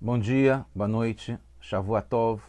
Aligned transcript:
Bom 0.00 0.16
dia, 0.16 0.64
boa 0.72 0.86
noite, 0.86 1.36
Shavuatov, 1.58 2.40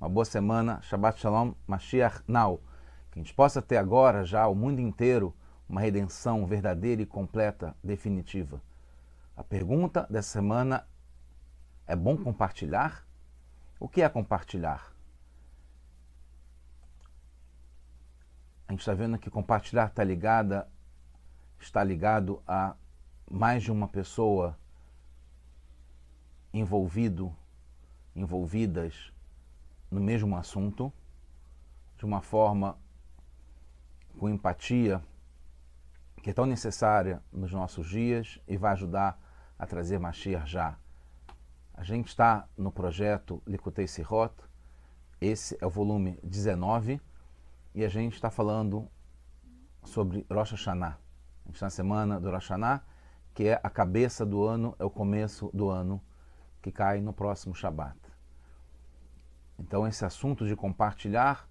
uma 0.00 0.08
boa 0.08 0.24
semana, 0.24 0.82
Shabbat 0.82 1.20
Shalom, 1.20 1.54
Mashiach 1.64 2.24
Now. 2.26 2.60
Que 3.12 3.20
a 3.20 3.22
gente 3.22 3.32
possa 3.32 3.62
ter 3.62 3.76
agora 3.76 4.24
já 4.24 4.48
o 4.48 4.56
mundo 4.56 4.80
inteiro 4.80 5.32
uma 5.68 5.80
redenção 5.80 6.44
verdadeira 6.44 7.00
e 7.00 7.06
completa, 7.06 7.76
definitiva. 7.80 8.60
A 9.36 9.44
pergunta 9.44 10.04
dessa 10.10 10.30
semana 10.30 10.84
é 11.86 11.94
bom 11.94 12.16
compartilhar? 12.16 13.06
O 13.78 13.88
que 13.88 14.02
é 14.02 14.08
compartilhar? 14.08 14.92
A 18.66 18.72
gente 18.72 18.80
está 18.80 18.94
vendo 18.94 19.16
que 19.16 19.30
compartilhar 19.30 19.86
está 19.86 20.02
ligada, 20.02 20.68
está 21.60 21.84
ligado 21.84 22.42
a 22.48 22.74
mais 23.30 23.62
de 23.62 23.70
uma 23.70 23.86
pessoa 23.86 24.58
envolvido, 26.58 27.34
envolvidas 28.14 29.12
no 29.90 30.00
mesmo 30.00 30.36
assunto, 30.36 30.92
de 31.96 32.04
uma 32.04 32.20
forma 32.20 32.76
com 34.18 34.28
empatia, 34.28 35.02
que 36.22 36.30
é 36.30 36.32
tão 36.32 36.46
necessária 36.46 37.22
nos 37.32 37.52
nossos 37.52 37.88
dias 37.88 38.40
e 38.48 38.56
vai 38.56 38.72
ajudar 38.72 39.20
a 39.58 39.66
trazer 39.66 39.98
Mashiach 39.98 40.50
já. 40.50 40.76
A 41.74 41.82
gente 41.82 42.08
está 42.08 42.48
no 42.56 42.72
projeto 42.72 43.42
Likutei 43.46 43.86
Sirot, 43.86 44.34
esse 45.20 45.56
é 45.60 45.66
o 45.66 45.70
volume 45.70 46.18
19, 46.22 47.00
e 47.74 47.84
a 47.84 47.88
gente 47.88 48.14
está 48.14 48.30
falando 48.30 48.88
sobre 49.84 50.26
Rosh 50.30 50.52
Hashanah. 50.52 50.98
A 51.44 51.46
gente 51.46 51.54
está 51.54 51.66
na 51.66 51.70
semana 51.70 52.18
do 52.18 52.30
Rosh 52.30 52.48
Hashanah, 52.48 52.82
que 53.34 53.48
é 53.48 53.60
a 53.62 53.68
cabeça 53.68 54.24
do 54.24 54.44
ano, 54.44 54.74
é 54.78 54.84
o 54.84 54.90
começo 54.90 55.50
do 55.52 55.68
ano, 55.68 56.02
que 56.66 56.72
cai 56.72 57.00
no 57.00 57.12
próximo 57.12 57.54
Shabat. 57.54 57.96
Então, 59.56 59.86
esse 59.86 60.04
assunto 60.04 60.44
de 60.44 60.56
compartilhar, 60.56 61.48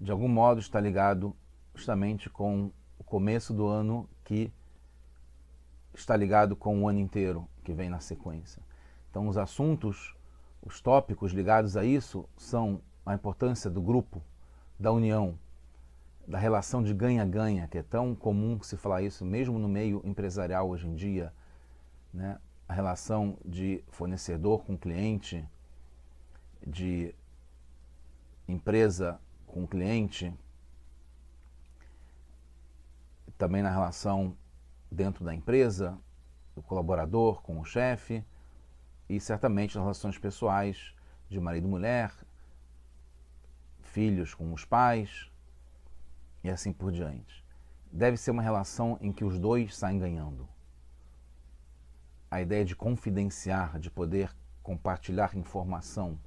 de 0.00 0.12
algum 0.12 0.28
modo, 0.28 0.60
está 0.60 0.78
ligado 0.78 1.34
justamente 1.74 2.30
com 2.30 2.70
o 2.96 3.02
começo 3.02 3.52
do 3.52 3.66
ano, 3.66 4.08
que 4.22 4.52
está 5.92 6.16
ligado 6.16 6.54
com 6.54 6.80
o 6.80 6.88
ano 6.88 7.00
inteiro 7.00 7.48
que 7.64 7.72
vem 7.72 7.90
na 7.90 7.98
sequência. 7.98 8.62
Então, 9.10 9.26
os 9.26 9.36
assuntos, 9.36 10.14
os 10.62 10.80
tópicos 10.80 11.32
ligados 11.32 11.76
a 11.76 11.84
isso 11.84 12.28
são 12.36 12.80
a 13.04 13.14
importância 13.14 13.68
do 13.68 13.82
grupo, 13.82 14.22
da 14.78 14.92
união, 14.92 15.36
da 16.24 16.38
relação 16.38 16.84
de 16.84 16.94
ganha-ganha, 16.94 17.66
que 17.66 17.78
é 17.78 17.82
tão 17.82 18.14
comum 18.14 18.62
se 18.62 18.76
falar 18.76 19.02
isso 19.02 19.24
mesmo 19.24 19.58
no 19.58 19.68
meio 19.68 20.00
empresarial 20.04 20.68
hoje 20.68 20.86
em 20.86 20.94
dia, 20.94 21.34
né? 22.14 22.38
A 22.68 22.74
relação 22.74 23.38
de 23.44 23.82
fornecedor 23.88 24.64
com 24.64 24.76
cliente, 24.76 25.46
de 26.66 27.14
empresa 28.48 29.20
com 29.46 29.66
cliente, 29.66 30.32
também 33.38 33.62
na 33.62 33.70
relação 33.70 34.36
dentro 34.90 35.24
da 35.24 35.34
empresa, 35.34 35.98
o 36.54 36.62
colaborador 36.62 37.42
com 37.42 37.60
o 37.60 37.64
chefe 37.64 38.24
e 39.08 39.20
certamente 39.20 39.76
nas 39.76 39.84
relações 39.84 40.18
pessoais 40.18 40.94
de 41.28 41.38
marido 41.38 41.66
e 41.66 41.70
mulher, 41.70 42.12
filhos 43.80 44.34
com 44.34 44.52
os 44.52 44.64
pais, 44.64 45.30
e 46.42 46.50
assim 46.50 46.72
por 46.72 46.92
diante. 46.92 47.44
Deve 47.90 48.16
ser 48.16 48.30
uma 48.30 48.42
relação 48.42 48.98
em 49.00 49.12
que 49.12 49.24
os 49.24 49.38
dois 49.38 49.76
saem 49.76 49.98
ganhando. 49.98 50.48
A 52.30 52.40
ideia 52.40 52.64
de 52.64 52.74
confidenciar, 52.74 53.78
de 53.78 53.90
poder 53.90 54.34
compartilhar 54.62 55.36
informação, 55.36 56.18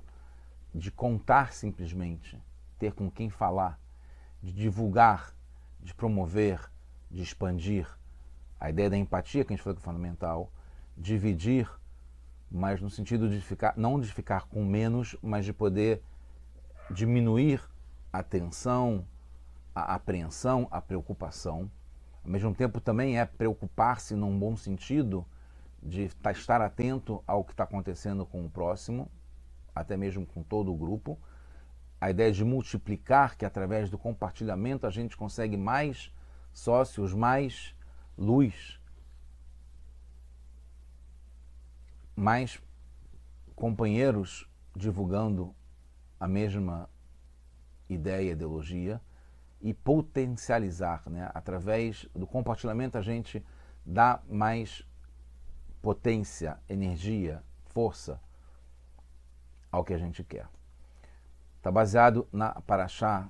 de 0.74 0.92
contar 0.92 1.52
simplesmente, 1.52 2.42
ter 2.78 2.94
com 2.94 3.12
quem 3.12 3.30
falar, 3.30 3.80
de 4.42 4.54
divulgar, 4.54 5.36
de 5.80 5.94
promover, 5.94 6.72
de 7.12 7.22
expandir. 7.22 7.88
A 8.60 8.70
ideia 8.70 8.90
da 8.90 8.98
empatia 8.98 9.44
que 9.44 9.52
a 9.52 9.56
gente 9.56 9.64
falou 9.64 9.76
que 9.76 9.82
é 9.82 9.86
fundamental, 9.86 10.52
dividir, 10.98 11.70
mas 12.50 12.82
no 12.82 12.90
sentido 12.90 13.30
de 13.30 13.42
ficar, 13.42 13.74
não 13.78 14.00
de 14.00 14.12
ficar 14.12 14.48
com 14.48 14.64
menos, 14.64 15.16
mas 15.22 15.46
de 15.46 15.54
poder 15.54 16.02
diminuir 16.90 17.62
a 18.12 18.24
tensão, 18.24 19.06
a 19.76 19.96
apreensão, 19.96 20.68
a 20.72 20.82
preocupação. 20.82 21.70
Ao 22.24 22.32
mesmo 22.32 22.54
tempo, 22.54 22.82
também 22.82 23.20
é 23.20 23.26
preocupar-se 23.26 24.16
num 24.16 24.38
bom 24.38 24.56
sentido 24.56 25.26
de 25.82 26.04
estar 26.04 26.62
atento 26.62 27.24
ao 27.26 27.44
que 27.44 27.52
está 27.52 27.64
acontecendo 27.64 28.26
com 28.26 28.46
o 28.46 28.50
próximo, 28.50 29.12
até 29.74 29.96
mesmo 29.96 30.26
com 30.26 30.44
todo 30.44 30.72
o 30.72 30.78
grupo. 30.78 31.20
A 32.02 32.10
ideia 32.10 32.32
de 32.32 32.44
multiplicar, 32.44 33.36
que 33.36 33.46
através 33.46 33.90
do 33.90 33.98
compartilhamento 33.98 34.88
a 34.88 34.90
gente 34.90 35.18
consegue 35.18 35.58
mais 35.58 36.12
sócios, 36.54 37.14
mais 37.14 37.76
luz, 38.18 38.80
mais 42.16 42.62
companheiros 43.56 44.50
divulgando 44.76 45.56
a 46.20 46.28
mesma 46.28 46.90
ideia, 47.90 48.32
ideologia 48.32 49.02
e 49.62 49.74
potencializar, 49.74 51.10
né? 51.10 51.30
Através 51.34 52.08
do 52.14 52.28
compartilhamento 52.28 52.98
a 52.98 53.02
gente 53.02 53.44
dá 53.86 54.22
mais 54.30 54.86
potência, 55.82 56.60
energia, 56.68 57.44
força 57.66 58.20
ao 59.72 59.84
que 59.84 59.94
a 59.94 59.98
gente 59.98 60.24
quer. 60.24 60.48
Está 61.58 61.72
baseado 61.72 62.28
na 62.32 62.52
Paraxá, 62.62 63.30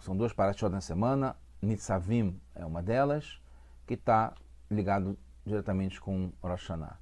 são 0.00 0.16
duas 0.16 0.32
Paraxá 0.32 0.68
na 0.68 0.80
semana, 0.80 1.36
Nitzavim 1.60 2.40
é 2.54 2.64
uma 2.64 2.82
delas, 2.82 3.40
que 3.86 3.94
está 3.94 4.34
ligado 4.70 5.18
diretamente 5.44 6.00
com 6.00 6.32
Rosh 6.42 6.68
Hashanah. 6.68 6.98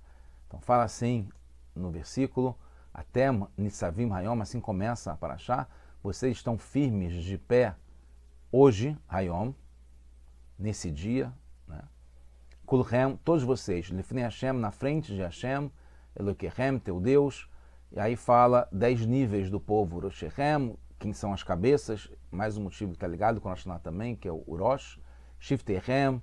Então 0.47 0.61
fala 0.61 0.85
assim 0.85 1.29
no 1.75 1.91
versículo, 1.91 2.59
até 2.93 3.27
Nitzavim 3.57 4.11
Hayom, 4.13 4.41
assim 4.41 4.61
começa 4.61 5.13
a 5.13 5.17
Paraxá, 5.17 5.67
vocês 6.03 6.37
estão 6.37 6.59
firmes 6.59 7.13
de 7.25 7.39
pé 7.39 7.75
hoje, 8.51 8.99
Hayom, 9.09 9.55
nesse 10.59 10.91
dia? 10.91 11.33
Kulhem, 12.73 13.19
todos 13.23 13.43
vocês, 13.43 13.89
Lifnei 13.89 14.25
Hashem, 14.25 14.55
na 14.55 14.71
frente 14.71 15.15
de 15.15 15.21
Hashem, 15.21 15.71
Eloquehem, 16.19 16.79
teu 16.79 16.99
Deus, 16.99 17.47
e 17.95 18.01
aí 18.01 18.17
fala 18.17 18.67
dez 18.73 19.05
níveis 19.05 19.51
do 19.51 19.61
povo, 19.61 20.01
Roshechem, 20.01 20.75
quem 20.99 21.13
são 21.13 21.35
as 21.35 21.43
cabeças, 21.43 22.11
mais 22.31 22.57
um 22.57 22.63
motivo 22.63 22.93
que 22.93 22.97
está 22.97 23.07
ligado 23.07 23.43
com 23.43 23.49
o 23.51 23.53
Rosh 23.53 23.67
também, 23.83 24.17
que 24.17 24.27
é 24.27 24.33
o 24.33 24.43
Urosh, 24.49 24.99
Shiftechem, 25.39 26.23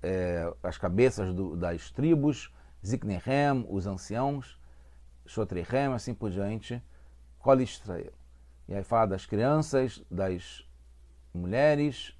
é, 0.00 0.54
as 0.62 0.78
cabeças 0.78 1.34
do, 1.34 1.56
das 1.56 1.90
tribos, 1.90 2.54
Ziknehem, 2.86 3.66
os 3.68 3.84
anciãos, 3.84 4.56
Shotrechem, 5.26 5.94
assim 5.94 6.14
por 6.14 6.30
diante, 6.30 6.80
Kol 7.40 7.60
Israel. 7.60 8.12
E 8.68 8.74
aí 8.76 8.84
fala 8.84 9.06
das 9.06 9.26
crianças, 9.26 10.00
das 10.08 10.64
mulheres, 11.34 12.16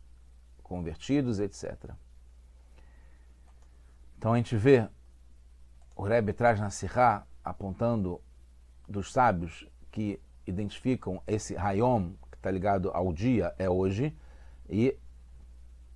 convertidos, 0.65 1.39
etc. 1.39 1.93
Então 4.23 4.35
a 4.35 4.37
gente 4.37 4.57
vê 4.57 4.89
o 5.97 6.05
Rebbe 6.05 6.33
traz 6.33 6.61
na 6.61 6.71
Sirá 6.71 7.27
apontando 7.43 8.21
dos 8.89 9.13
sábios 9.13 9.69
que 9.91 10.21
identificam 10.47 11.21
esse 11.27 11.57
Hayom, 11.57 12.13
que 12.31 12.37
está 12.37 12.49
ligado 12.49 12.93
ao 12.93 13.13
dia, 13.13 13.53
é 13.59 13.69
hoje, 13.69 14.17
e 14.71 14.97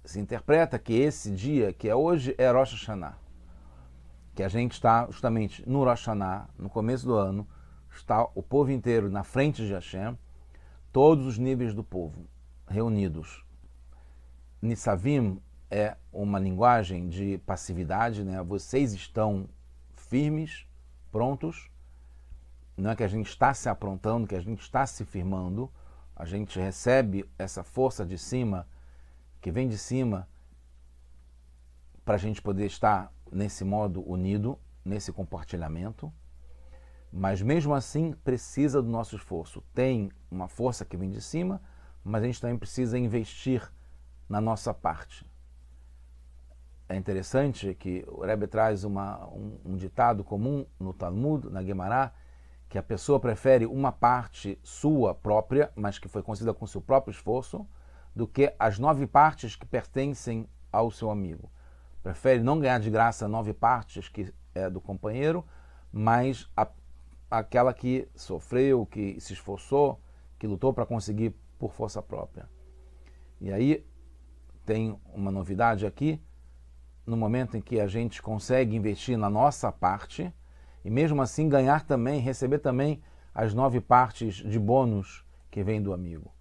se 0.05 0.19
interpreta 0.19 0.77
que 0.77 0.93
esse 0.93 1.31
dia, 1.31 1.73
que 1.73 1.89
é 1.89 1.95
hoje, 1.95 2.35
é 2.37 2.51
Rosh 2.51 2.73
Hashanah. 2.73 3.17
Que 4.35 4.43
a 4.43 4.49
gente 4.49 4.73
está 4.73 5.07
justamente 5.07 5.63
no 5.65 5.85
Rosh 5.85 6.01
Hashanah, 6.01 6.49
no 6.59 6.69
começo 6.69 7.07
do 7.07 7.15
ano, 7.15 7.47
está 7.93 8.25
o 8.35 8.43
povo 8.43 8.73
inteiro 8.73 9.09
na 9.09 9.23
frente 9.23 9.65
de 9.65 9.73
Hashem, 9.73 10.19
todos 10.93 11.27
os 11.27 11.39
níveis 11.39 11.73
do 11.73 11.85
povo 11.85 12.27
reunidos. 12.67 13.47
Nissavim 14.61 15.41
é 15.71 15.97
uma 16.13 16.39
linguagem 16.39 17.09
de 17.09 17.39
passividade, 17.39 18.25
né? 18.25 18.43
Vocês 18.43 18.93
estão 18.93 19.49
firmes, 19.95 20.67
prontos. 21.11 21.69
Não 22.77 22.91
é 22.91 22.97
que 22.97 23.03
a 23.03 23.09
gente 23.09 23.29
está 23.29 23.53
se 23.53 23.69
aprontando, 23.69 24.27
que 24.27 24.35
a 24.35 24.41
gente 24.41 24.61
está 24.61 24.87
se 24.87 25.05
firmando. 25.05 25.71
A 26.15 26.25
gente 26.25 26.59
recebe 26.59 27.29
essa 27.39 27.65
força 27.65 28.05
de 28.07 28.17
cima, 28.17 28.67
que 29.41 29.51
vem 29.51 29.69
de 29.69 29.77
cima, 29.77 30.29
para 32.05 32.15
a 32.15 32.19
gente 32.19 32.41
poder 32.41 32.67
estar 32.67 33.13
nesse 33.33 33.65
modo 33.65 34.09
unido, 34.09 34.59
nesse 34.85 35.13
compartilhamento. 35.13 36.13
Mas 37.13 37.43
mesmo 37.43 37.75
assim 37.75 38.13
precisa 38.13 38.81
do 38.81 38.89
nosso 38.89 39.17
esforço. 39.17 39.63
Tem 39.75 40.13
uma 40.31 40.49
força 40.49 40.85
que 40.85 40.97
vem 40.97 41.11
de 41.11 41.21
cima, 41.21 41.61
mas 42.05 42.23
a 42.23 42.27
gente 42.27 42.41
também 42.41 42.59
precisa 42.59 42.97
investir 42.97 43.69
na 44.29 44.41
nossa 44.41 44.73
parte. 44.73 45.26
É 46.89 46.97
interessante 46.97 47.75
que 47.75 48.05
o 48.07 48.21
Rebbe 48.25 48.47
traz 48.47 48.85
uma, 48.85 49.27
um, 49.27 49.59
um, 49.65 49.77
ditado 49.77 50.23
comum 50.23 50.65
no 50.79 50.93
Talmud, 50.93 51.51
na 51.51 51.63
Gemara, 51.63 52.13
que 52.69 52.79
a 52.79 52.83
pessoa 52.83 53.19
prefere 53.19 53.67
uma 53.67 53.91
parte 53.91 54.59
sua 54.63 55.15
própria, 55.15 55.71
mas 55.75 55.99
que 55.99 56.09
foi 56.09 56.23
conseguida 56.23 56.55
com 56.55 56.67
seu 56.67 56.81
próprio 56.81 57.11
esforço, 57.11 57.67
do 58.15 58.27
que 58.27 58.55
as 58.59 58.79
nove 58.79 59.07
partes 59.07 59.57
que 59.57 59.67
pertencem 59.67 60.49
ao 60.73 60.91
seu 60.91 61.11
amigo. 61.11 61.51
Prefere 62.03 62.41
não 62.43 62.61
ganhar 62.61 62.79
de 62.79 62.91
graça 62.91 63.27
nove 63.27 63.53
partes 63.53 64.09
que 64.09 64.33
é 64.55 64.71
do 64.71 64.81
companheiro, 64.81 65.45
mas 65.93 66.49
a, 66.57 66.69
aquela 67.31 67.75
que 67.75 68.09
sofreu, 68.15 68.87
que 68.87 69.21
se 69.21 69.33
esforçou, 69.33 70.01
que 70.39 70.47
lutou 70.47 70.73
para 70.73 70.87
conseguir 70.87 71.35
por 71.59 71.73
força 71.73 72.01
própria. 72.01 72.49
E 73.41 73.53
aí 73.53 73.85
tem 74.65 74.99
uma 75.13 75.31
novidade 75.31 75.85
aqui, 75.85 76.21
no 77.07 77.17
momento 77.17 77.57
em 77.57 77.61
que 77.61 77.79
a 77.79 77.87
gente 77.87 78.21
consegue 78.21 78.77
investir 78.77 79.17
na 79.17 79.31
nossa 79.31 79.71
parte 79.71 80.33
e 80.85 80.91
mesmo 80.91 81.23
assim 81.23 81.49
ganhar 81.49 81.85
também, 81.85 82.21
receber 82.21 82.59
também 82.59 83.03
as 83.35 83.55
nove 83.55 83.81
partes 83.81 84.35
de 84.35 84.59
bônus 84.59 85.25
que 85.51 85.63
vem 85.63 85.83
do 85.83 85.93
amigo. 85.93 86.33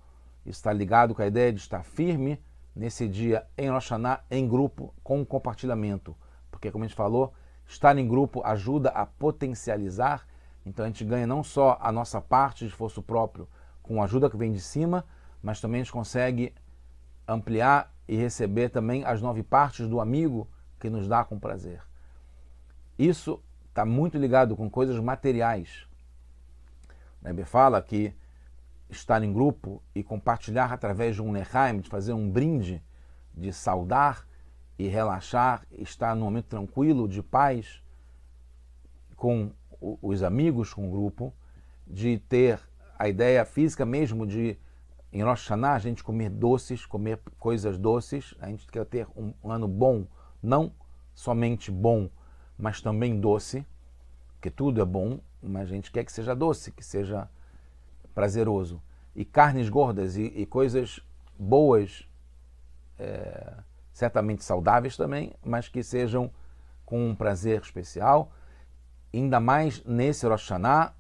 Isso 0.46 0.60
está 0.60 0.72
ligado 0.72 1.16
com 1.16 1.22
a 1.22 1.28
ideia 1.28 1.52
de 1.52 1.60
estar 1.60 1.84
firme 1.84 2.40
nesse 2.76 3.08
dia 3.08 3.46
em 3.58 3.70
Rosh 3.70 3.92
em 4.30 4.48
grupo, 4.48 4.94
com 5.04 5.26
compartilhamento. 5.26 6.16
Porque, 6.52 6.72
como 6.72 6.84
a 6.84 6.88
gente 6.88 6.96
falou, 6.96 7.34
estar 7.66 7.98
em 7.98 8.08
grupo 8.08 8.42
ajuda 8.46 8.90
a 8.90 9.06
potencializar. 9.06 10.28
Então, 10.66 10.86
a 10.86 10.88
gente 10.88 11.04
ganha 11.04 11.26
não 11.26 11.44
só 11.44 11.78
a 11.82 11.92
nossa 11.92 12.22
parte 12.22 12.66
de 12.66 12.72
esforço 12.72 13.02
próprio 13.02 13.48
com 13.82 14.02
a 14.02 14.06
ajuda 14.06 14.30
que 14.30 14.38
vem 14.38 14.52
de 14.52 14.62
cima, 14.62 15.06
mas 15.42 15.60
também 15.60 15.82
a 15.82 15.84
gente 15.84 15.94
consegue 15.94 16.54
ampliar 17.28 17.94
e 18.08 18.16
receber 18.16 18.70
também 18.70 19.04
as 19.04 19.22
nove 19.22 19.42
partes 19.42 19.88
do 19.88 20.00
amigo 20.00 20.48
que 20.86 20.90
nos 20.90 21.08
dá 21.08 21.24
com 21.24 21.40
prazer. 21.40 21.82
Isso 22.98 23.42
está 23.70 23.84
muito 23.84 24.20
ligado 24.20 24.56
com 24.56 24.70
coisas 24.70 25.00
materiais. 25.00 25.88
Rebbe 27.24 27.44
fala 27.44 27.82
que 27.82 28.14
estar 28.88 29.24
em 29.24 29.34
grupo 29.34 29.82
e 29.96 30.04
compartilhar 30.04 30.72
através 30.72 31.16
de 31.16 31.24
um 31.24 31.32
Nehaim, 31.32 31.80
de 31.80 31.90
fazer 31.90 32.14
um 32.14 32.30
brinde, 32.30 32.84
de 33.34 33.52
saudar 33.52 34.28
e 34.78 34.88
relaxar, 34.88 35.66
estar 35.72 36.16
num 36.16 36.26
momento 36.26 36.46
tranquilo, 36.46 37.08
de 37.08 37.24
paz, 37.24 37.82
com 39.16 39.52
os 39.82 40.22
amigos, 40.22 40.72
com 40.72 40.88
o 40.88 40.92
grupo, 40.92 41.34
de 41.88 42.20
ter 42.20 42.60
a 42.98 43.10
ideia 43.10 43.44
física 43.44 43.86
mesmo 43.86 44.28
de, 44.28 44.56
em 45.12 45.24
Rosh 45.24 45.48
Hashanah, 45.48 45.74
a 45.74 45.80
gente 45.80 46.04
comer 46.04 46.30
doces, 46.30 46.86
comer 46.86 47.20
coisas 47.40 47.80
doces, 47.80 48.36
a 48.40 48.48
gente 48.50 48.68
quer 48.68 48.86
ter 48.86 49.08
um 49.16 49.34
ano 49.50 49.68
bom, 49.68 50.06
não 50.46 50.72
somente 51.14 51.72
bom, 51.72 52.10
mas 52.58 52.82
também 52.82 53.20
doce, 53.20 53.66
que 54.42 54.50
tudo 54.50 54.82
é 54.82 54.86
bom, 54.86 55.20
mas 55.42 55.64
a 55.64 55.74
gente 55.74 55.92
quer 55.92 56.04
que 56.04 56.12
seja 56.12 56.36
doce, 56.36 56.72
que 56.72 56.84
seja 56.84 57.30
prazeroso. 58.14 58.82
E 59.16 59.26
carnes 59.26 59.70
gordas 59.70 60.18
e, 60.18 60.24
e 60.24 60.46
coisas 60.46 61.00
boas, 61.38 62.08
é, 63.00 63.54
certamente 63.92 64.44
saudáveis 64.44 64.96
também, 64.96 65.34
mas 65.44 65.68
que 65.68 65.82
sejam 65.82 66.30
com 66.86 67.10
um 67.10 67.16
prazer 67.16 67.62
especial, 67.62 68.32
ainda 69.14 69.40
mais 69.40 69.84
nesse 69.84 70.28
Rosh 70.28 70.50
Hashanah, 70.50 70.94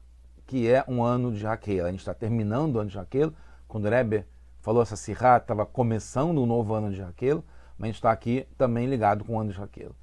que 0.45 0.69
é 0.69 0.83
um 0.87 1.03
ano 1.03 1.31
de 1.31 1.45
Raquel. 1.45 1.85
A 1.85 1.91
gente 1.91 1.99
está 1.99 2.13
terminando 2.13 2.75
o 2.75 2.79
ano 2.79 2.89
de 2.89 2.97
Raquel, 2.97 3.33
quando 3.67 3.85
o 3.85 3.89
Rebbe 3.89 4.25
falou 4.59 4.81
essa 4.81 4.95
sirra, 4.95 5.37
estava 5.37 5.65
começando 5.65 6.41
o 6.41 6.45
novo 6.45 6.73
ano 6.73 6.91
de 6.91 7.01
Raquel, 7.01 7.43
mas 7.77 7.91
está 7.91 8.11
aqui 8.11 8.47
também 8.57 8.87
ligado 8.87 9.23
com 9.23 9.35
o 9.35 9.39
ano 9.39 9.51
de 9.51 9.57
Raquel. 9.57 9.95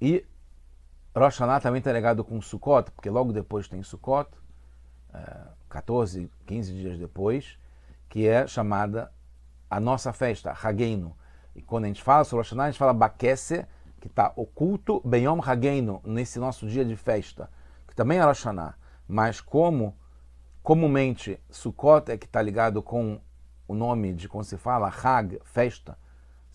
E 0.00 0.24
Rosh 1.14 1.38
Hashanah 1.38 1.60
também 1.60 1.78
está 1.78 1.92
ligado 1.92 2.24
com 2.24 2.40
Sukkot, 2.40 2.90
porque 2.92 3.10
logo 3.10 3.32
depois 3.32 3.68
tem 3.68 3.82
Sukkot, 3.82 4.30
é, 5.12 5.40
14, 5.68 6.30
15 6.46 6.72
dias 6.72 6.98
depois, 6.98 7.58
que 8.08 8.26
é 8.26 8.46
chamada 8.46 9.12
a 9.70 9.80
nossa 9.80 10.12
festa, 10.12 10.52
Hageino. 10.52 11.16
E 11.54 11.62
quando 11.62 11.84
a 11.84 11.88
gente 11.88 12.02
fala 12.02 12.24
sobre 12.24 12.42
Rosh 12.42 12.50
Hashanah, 12.50 12.64
a 12.64 12.70
gente 12.70 12.78
fala 12.78 12.92
Bakese, 12.92 13.66
que 14.00 14.06
está 14.06 14.32
oculto, 14.36 15.02
Beyom 15.04 15.40
Hageino, 15.42 16.00
nesse 16.04 16.38
nosso 16.38 16.66
dia 16.68 16.84
de 16.84 16.96
festa, 16.96 17.50
que 17.86 17.94
também 17.94 18.18
é 18.18 18.24
Rosh 18.24 18.44
Hashanah. 18.44 18.74
Mas 19.06 19.40
como 19.40 19.96
comumente 20.62 21.40
Sukkot 21.50 22.12
é 22.12 22.16
que 22.16 22.26
está 22.26 22.40
ligado 22.40 22.82
com 22.82 23.20
o 23.66 23.74
nome 23.74 24.12
de 24.12 24.28
como 24.28 24.44
se 24.44 24.56
fala 24.56 24.88
Hag, 24.88 25.40
festa, 25.44 25.98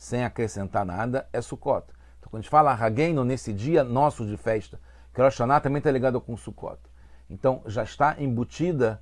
sem 0.04 0.26
acrescentar 0.26 0.86
nada, 0.86 1.30
é 1.32 1.42
Sukkot. 1.42 1.88
Quando 2.24 2.36
a 2.36 2.42
gente 2.42 2.50
fala 2.50 2.74
Hageino, 2.74 3.24
nesse 3.24 3.54
dia 3.54 3.86
nosso 3.86 4.26
de 4.26 4.36
festa, 4.36 4.78
que 5.14 5.22
Rosh 5.22 5.36
Hashanah 5.36 5.62
também 5.62 5.78
está 5.78 5.90
ligado 5.90 6.20
com 6.20 6.36
Sukkot. 6.36 6.78
Então 7.30 7.62
já 7.68 7.84
está 7.84 8.16
embutida 8.20 9.02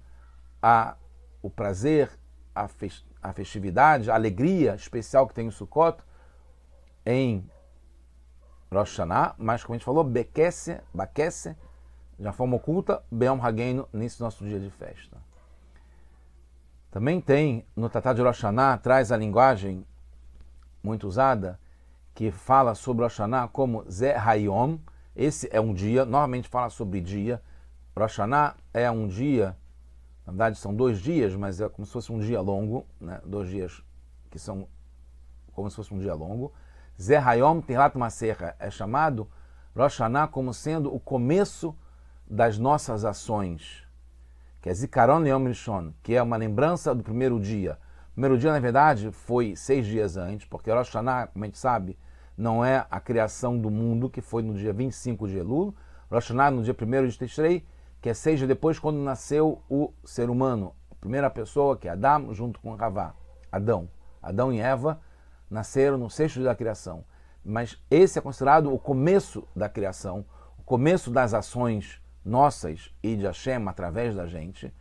a, 0.62 0.95
o 1.42 1.50
prazer, 1.50 2.12
a, 2.53 2.68
fest, 2.68 3.03
a 3.19 3.33
festividade, 3.33 4.12
a 4.12 4.13
alegria 4.13 4.75
especial 4.75 5.27
que 5.27 5.33
tem 5.33 5.48
o 5.48 5.51
Sukkot 5.51 5.98
em 7.03 7.50
Rosh 8.71 8.92
Hashanah, 8.92 9.33
mas 9.39 9.63
como 9.63 9.74
a 9.74 9.77
gente 9.80 9.86
falou, 9.86 10.03
Bekesse, 10.03 10.80
Bakesse, 10.94 11.57
de 12.19 12.31
forma 12.31 12.57
oculta, 12.57 13.01
Beom 13.12 13.44
Hageino, 13.44 13.89
nesse 13.92 14.21
nosso 14.21 14.45
dia 14.45 14.59
de 14.59 14.69
festa. 14.69 15.18
Também 16.92 17.19
tem, 17.19 17.65
no 17.75 17.89
Tratado 17.89 18.18
de 18.18 18.21
Rosh 18.21 18.42
Hashanah, 18.42 18.77
traz 18.77 19.12
a 19.12 19.18
linguagem 19.18 19.83
muito 20.83 21.07
usada, 21.07 21.59
que 22.13 22.31
fala 22.31 22.75
sobre 22.75 23.03
Rosh 23.03 23.17
Hashanah 23.17 23.47
como 23.47 23.89
Ze 23.89 24.13
Hayom. 24.13 24.79
Esse 25.15 25.49
é 25.51 25.59
um 25.59 25.73
dia, 25.73 26.05
normalmente 26.05 26.47
fala 26.47 26.69
sobre 26.69 27.01
dia. 27.01 27.41
Rosh 27.95 28.17
Hashanah 28.17 28.55
é 28.73 28.89
um 28.89 29.07
dia, 29.07 29.55
na 30.25 30.31
verdade 30.31 30.57
são 30.57 30.73
dois 30.73 30.99
dias, 30.99 31.35
mas 31.35 31.59
é 31.59 31.69
como 31.69 31.85
se 31.85 31.91
fosse 31.91 32.11
um 32.11 32.19
dia 32.19 32.41
longo, 32.41 32.85
né? 32.99 33.21
dois 33.25 33.49
dias 33.49 33.83
que 34.29 34.39
são 34.39 34.67
como 35.53 35.69
se 35.69 35.75
fosse 35.75 35.93
um 35.93 35.99
dia 35.99 36.13
longo. 36.13 36.53
Ze 36.99 37.15
Hayom 37.15 37.61
Tirat 37.61 37.97
Maserha 37.97 38.55
é 38.59 38.69
chamado 38.69 39.29
Rosh 39.75 39.99
Hashanah 39.99 40.27
como 40.27 40.53
sendo 40.53 40.93
o 40.93 40.99
começo 40.99 41.75
das 42.31 42.57
nossas 42.57 43.03
ações, 43.03 43.85
que 44.61 44.69
é 44.69 44.73
Zikaron 44.73 45.25
Yom 45.25 45.47
Rishon, 45.47 45.93
que 46.01 46.15
é 46.15 46.21
uma 46.21 46.37
lembrança 46.37 46.95
do 46.95 47.03
primeiro 47.03 47.39
dia. 47.39 47.77
O 48.11 48.13
primeiro 48.13 48.37
dia, 48.37 48.51
na 48.51 48.59
verdade, 48.59 49.09
foi 49.09 49.55
seis 49.55 49.85
dias 49.85 50.17
antes, 50.17 50.45
porque 50.45 50.69
Rosh 50.69 50.89
Hashanah, 50.89 51.27
como 51.27 51.45
a 51.45 51.47
gente 51.47 51.57
sabe, 51.57 51.97
não 52.37 52.63
é 52.63 52.85
a 52.91 52.99
criação 52.99 53.57
do 53.57 53.71
mundo, 53.71 54.09
que 54.09 54.19
foi 54.19 54.43
no 54.43 54.53
dia 54.53 54.73
25 54.73 55.29
de 55.29 55.37
Elul. 55.37 55.73
Rosh 56.11 56.25
Hashanah 56.25 56.51
no 56.51 56.61
dia 56.61 56.75
1 56.79 57.07
de 57.07 57.17
Tishrei, 57.17 57.65
que 58.01 58.09
é 58.09 58.13
seis 58.13 58.37
dias 58.37 58.49
depois, 58.49 58.77
quando 58.77 58.97
nasceu 58.97 59.62
o 59.69 59.93
ser 60.03 60.29
humano. 60.29 60.75
A 60.91 60.95
primeira 60.95 61.29
pessoa, 61.29 61.77
que 61.77 61.88
é 61.88 61.91
Adão, 61.91 62.33
junto 62.33 62.59
com 62.59 62.75
Ravá, 62.75 63.13
Adão. 63.50 63.88
Adão 64.21 64.51
e 64.51 64.59
Eva 64.59 65.00
nasceram 65.50 65.97
no 65.97 66.09
sexto 66.09 66.36
dia 66.36 66.50
da 66.50 66.55
criação. 66.55 67.05
Mas 67.45 67.81
esse 67.89 68.19
é 68.19 68.21
considerado 68.21 68.74
o 68.74 68.77
começo 68.77 69.47
da 69.55 69.69
criação, 69.69 70.25
o 70.59 70.63
começo 70.63 71.09
das 71.09 71.33
ações 71.33 72.01
nossas 72.25 72.93
e 73.01 73.15
de 73.15 73.25
Hashem 73.25 73.65
através 73.69 74.15
da 74.15 74.27
gente 74.27 74.71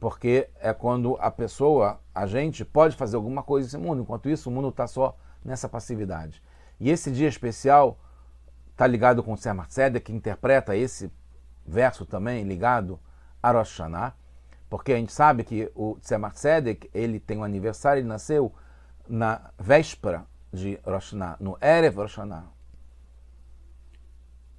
porque 0.00 0.48
é 0.58 0.72
quando 0.72 1.16
a 1.20 1.30
pessoa, 1.30 2.00
a 2.14 2.26
gente, 2.26 2.64
pode 2.64 2.96
fazer 2.96 3.16
alguma 3.16 3.42
coisa 3.42 3.66
nesse 3.66 3.76
mundo. 3.76 4.00
Enquanto 4.00 4.30
isso, 4.30 4.48
o 4.48 4.52
mundo 4.52 4.70
está 4.70 4.86
só 4.86 5.14
nessa 5.44 5.68
passividade. 5.68 6.42
E 6.80 6.88
esse 6.88 7.12
dia 7.12 7.28
especial 7.28 8.00
está 8.72 8.86
ligado 8.86 9.22
com 9.22 9.34
o 9.34 9.36
Tzedek, 9.36 10.00
que 10.00 10.12
interpreta 10.12 10.74
esse 10.74 11.12
verso 11.66 12.06
também 12.06 12.42
ligado 12.44 12.98
a 13.42 13.52
Rosh 13.52 13.78
Hashanah, 13.78 14.14
porque 14.70 14.94
a 14.94 14.96
gente 14.96 15.12
sabe 15.12 15.44
que 15.44 15.70
o 15.74 15.98
Tzemach 16.00 16.34
Tzedek, 16.34 16.90
ele 16.94 17.20
tem 17.20 17.36
um 17.36 17.44
aniversário, 17.44 18.00
ele 18.00 18.08
nasceu 18.08 18.54
na 19.06 19.50
véspera 19.58 20.24
de 20.50 20.80
Rosh 20.82 21.12
Hashanah, 21.12 21.36
no 21.38 21.58
Erev 21.60 21.96
Rosh 21.96 22.16
Hashanah, 22.16 22.46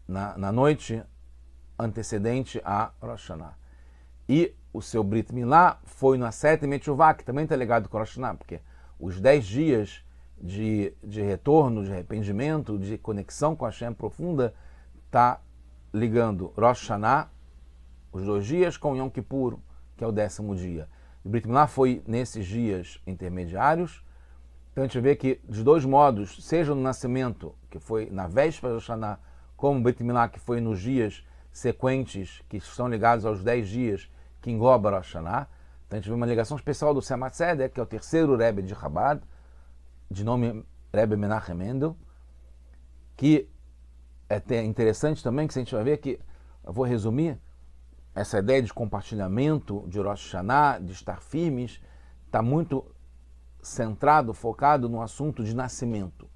na, 0.07 0.37
na 0.37 0.51
noite 0.51 1.03
antecedente 1.79 2.61
a 2.63 2.91
Rosh 3.01 3.27
Hashanah. 3.29 3.55
E 4.29 4.55
o 4.73 4.81
seu 4.81 5.03
Brit 5.03 5.33
Milá 5.33 5.79
foi 5.83 6.17
na 6.17 6.31
sétima 6.31 6.79
Tchuvá, 6.79 7.13
que 7.13 7.25
também 7.25 7.43
está 7.43 7.55
ligado 7.55 7.89
com 7.89 7.97
Rosh 7.97 8.15
Hashanah, 8.15 8.35
porque 8.35 8.59
os 8.99 9.19
dez 9.19 9.45
dias 9.45 10.03
de, 10.39 10.93
de 11.03 11.21
retorno, 11.21 11.83
de 11.83 11.91
arrependimento, 11.91 12.77
de 12.77 12.97
conexão 12.97 13.55
com 13.55 13.65
a 13.65 13.69
Hashem 13.69 13.93
profunda, 13.93 14.53
está 15.05 15.41
ligando 15.93 16.53
Rosh 16.57 16.81
Hashanah, 16.81 17.29
os 18.11 18.23
dois 18.25 18.45
dias, 18.45 18.77
com 18.77 18.95
Yom 18.95 19.09
Kippur, 19.09 19.57
que 19.97 20.03
é 20.03 20.07
o 20.07 20.11
décimo 20.11 20.55
dia. 20.55 20.89
O 21.23 21.29
Brit 21.29 21.47
Milá 21.47 21.67
foi 21.67 22.01
nesses 22.07 22.45
dias 22.45 22.99
intermediários. 23.05 24.03
Então 24.71 24.83
a 24.83 24.87
gente 24.87 24.99
vê 24.99 25.15
que, 25.15 25.39
de 25.47 25.63
dois 25.63 25.85
modos, 25.85 26.43
seja 26.43 26.73
no 26.73 26.81
nascimento, 26.81 27.53
que 27.69 27.79
foi 27.79 28.09
na 28.09 28.27
véspera 28.27 28.73
de 28.73 28.79
Rosh 28.79 28.87
Hashanah, 28.87 29.19
como 29.55 29.81
Brit 29.81 30.03
Milá, 30.03 30.27
que 30.27 30.39
foi 30.39 30.59
nos 30.59 30.81
dias 30.81 31.25
sequentes, 31.51 32.41
que 32.49 32.57
estão 32.57 32.87
ligados 32.87 33.25
aos 33.25 33.43
dez 33.43 33.67
dias, 33.67 34.09
que 34.41 34.49
engloba 34.49 34.89
Rosh 34.89 35.13
Hashanah. 35.13 35.47
Então 35.87 35.97
a 35.97 36.01
gente 36.01 36.09
vê 36.09 36.15
uma 36.15 36.25
ligação 36.25 36.57
especial 36.57 36.93
do 36.93 37.01
Semat 37.01 37.33
Tzedek, 37.33 37.75
que 37.75 37.79
é 37.79 37.83
o 37.83 37.85
terceiro 37.85 38.35
Rebbe 38.35 38.61
de 38.61 38.73
Chabad, 38.73 39.21
de 40.09 40.23
nome 40.23 40.65
Rebbe 40.93 41.15
Menachem 41.15 41.55
Mendel. 41.55 41.95
que 43.15 43.49
é 44.29 44.63
interessante 44.63 45.21
também, 45.21 45.47
que 45.47 45.57
a 45.57 45.61
gente 45.61 45.75
vai 45.75 45.83
ver 45.83 45.97
que, 45.97 46.19
eu 46.63 46.71
vou 46.73 46.85
resumir, 46.85 47.37
essa 48.15 48.39
ideia 48.39 48.61
de 48.61 48.73
compartilhamento 48.73 49.85
de 49.87 49.99
Rosh 49.99 50.33
Hashanah, 50.33 50.79
de 50.79 50.91
estar 50.93 51.21
firmes, 51.21 51.81
está 52.25 52.41
muito 52.41 52.85
centrado, 53.61 54.33
focado 54.33 54.89
no 54.89 55.01
assunto 55.01 55.43
de 55.43 55.55
nascimento. 55.55 56.29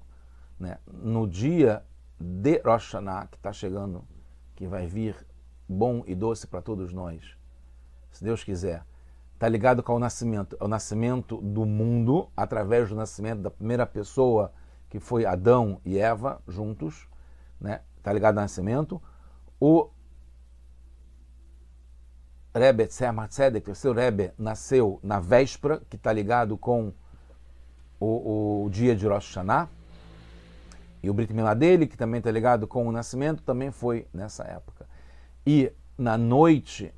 Né? 0.58 0.78
No 0.86 1.26
dia 1.26 1.82
de 2.18 2.60
Rosh 2.64 2.92
Hashanah, 2.92 3.26
que 3.28 3.36
está 3.36 3.52
chegando, 3.52 4.04
que 4.54 4.66
vai 4.66 4.86
vir 4.86 5.26
bom 5.68 6.02
e 6.06 6.14
doce 6.14 6.46
para 6.46 6.62
todos 6.62 6.92
nós, 6.92 7.36
se 8.16 8.24
Deus 8.24 8.42
quiser, 8.42 8.82
está 9.34 9.46
ligado 9.46 9.82
com 9.82 9.94
o 9.94 9.98
nascimento, 9.98 10.56
o 10.58 10.66
nascimento 10.66 11.36
do 11.36 11.66
mundo 11.66 12.30
através 12.34 12.88
do 12.88 12.94
nascimento 12.94 13.42
da 13.42 13.50
primeira 13.50 13.84
pessoa 13.86 14.52
que 14.88 14.98
foi 14.98 15.26
Adão 15.26 15.80
e 15.84 15.98
Eva 15.98 16.40
juntos, 16.48 17.06
né? 17.60 17.82
Está 17.98 18.12
ligado 18.12 18.38
ao 18.38 18.44
nascimento. 18.44 19.02
O 19.60 19.90
Rebbe 22.54 22.86
Tzemach 22.86 23.28
Tzedek, 23.28 23.70
o 23.70 23.74
seu 23.74 23.92
Rebbe, 23.92 24.32
nasceu 24.38 24.98
na 25.02 25.20
véspera, 25.20 25.82
que 25.90 25.96
está 25.96 26.10
ligado 26.10 26.56
com 26.56 26.94
o, 28.00 28.64
o, 28.64 28.70
dia 28.70 28.96
de 28.96 29.06
Rosh 29.06 29.26
Hashanah. 29.26 29.68
E 31.02 31.10
o 31.10 31.14
Brit 31.14 31.34
Milá 31.34 31.52
dele, 31.52 31.86
que 31.86 31.98
também 31.98 32.18
está 32.18 32.30
ligado 32.30 32.66
com 32.66 32.86
o 32.86 32.92
nascimento, 32.92 33.42
também 33.42 33.70
foi 33.70 34.08
nessa 34.14 34.44
época. 34.44 34.88
E 35.46 35.70
na 35.98 36.16
noite 36.16 36.94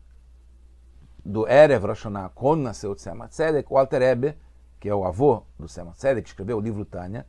do 1.29 1.47
Erev 1.47 1.85
Rosh 1.85 2.05
Hashanah, 2.05 2.31
quando 2.31 2.63
nasceu 2.63 2.93
o 2.93 2.95
Tzemach 2.95 3.31
Tzedek, 3.31 3.71
o 3.71 3.77
Alter 3.77 4.01
Rebbe, 4.01 4.35
que 4.81 4.89
é 4.89 4.95
o 4.95 5.05
avô 5.05 5.43
do 5.59 5.67
Tzemach 5.67 5.99
Tzedek, 5.99 6.23
que 6.23 6.31
escreveu 6.31 6.57
o 6.57 6.61
livro 6.61 6.87
Tânia, 6.87 7.27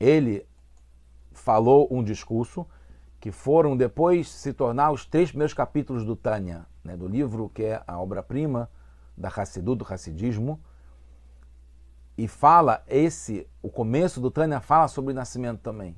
ele 0.00 0.48
falou 1.32 1.86
um 1.90 2.02
discurso 2.02 2.66
que 3.20 3.30
foram 3.30 3.76
depois 3.76 4.30
se 4.30 4.54
tornar 4.54 4.90
os 4.90 5.04
três 5.04 5.28
primeiros 5.28 5.52
capítulos 5.52 6.02
do 6.02 6.16
Tânia, 6.16 6.64
né, 6.82 6.96
do 6.96 7.06
livro 7.06 7.50
que 7.50 7.62
é 7.62 7.82
a 7.86 8.00
obra-prima 8.00 8.70
da 9.14 9.28
Hassidut, 9.28 9.84
do 9.84 9.92
Hassidismo, 9.92 10.58
e 12.16 12.26
fala 12.26 12.82
esse, 12.88 13.46
o 13.62 13.68
começo 13.68 14.18
do 14.18 14.30
Tânia 14.30 14.60
fala 14.60 14.88
sobre 14.88 15.12
o 15.12 15.14
nascimento 15.14 15.60
também. 15.60 15.94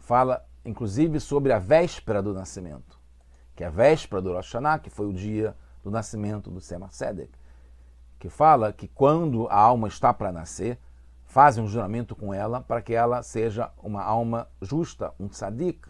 Fala, 0.00 0.44
inclusive, 0.64 1.20
sobre 1.20 1.52
a 1.52 1.60
véspera 1.60 2.20
do 2.20 2.34
nascimento, 2.34 2.98
que 3.54 3.62
é 3.62 3.68
a 3.68 3.70
véspera 3.70 4.20
do 4.20 4.32
Rosh 4.32 4.46
Hashanah, 4.46 4.80
que 4.80 4.90
foi 4.90 5.06
o 5.06 5.12
dia 5.12 5.54
do 5.86 5.90
nascimento 5.92 6.50
do 6.50 6.60
Sema 6.60 6.90
Sedek, 6.90 7.30
que 8.18 8.28
fala 8.28 8.72
que 8.72 8.88
quando 8.88 9.46
a 9.46 9.56
alma 9.56 9.86
está 9.86 10.12
para 10.12 10.32
nascer, 10.32 10.80
fazem 11.24 11.62
um 11.62 11.68
juramento 11.68 12.16
com 12.16 12.34
ela 12.34 12.60
para 12.60 12.82
que 12.82 12.92
ela 12.92 13.22
seja 13.22 13.70
uma 13.80 14.02
alma 14.02 14.48
justa, 14.60 15.14
um 15.16 15.28
tzadik. 15.28 15.88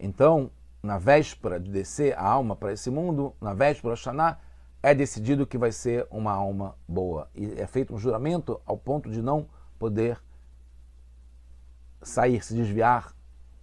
Então, 0.00 0.50
na 0.82 0.96
véspera 0.96 1.60
de 1.60 1.70
descer 1.70 2.16
a 2.16 2.26
alma 2.26 2.56
para 2.56 2.72
esse 2.72 2.88
mundo, 2.88 3.36
na 3.38 3.52
véspera 3.52 3.94
Shana, 3.94 4.38
é 4.82 4.94
decidido 4.94 5.46
que 5.46 5.58
vai 5.58 5.70
ser 5.70 6.06
uma 6.10 6.32
alma 6.32 6.78
boa. 6.88 7.28
E 7.34 7.60
é 7.60 7.66
feito 7.66 7.94
um 7.94 7.98
juramento 7.98 8.58
ao 8.64 8.78
ponto 8.78 9.10
de 9.10 9.20
não 9.20 9.50
poder 9.78 10.18
sair, 12.00 12.42
se 12.42 12.54
desviar 12.54 13.14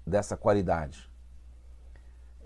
dessa 0.05 0.37
qualidade. 0.37 1.08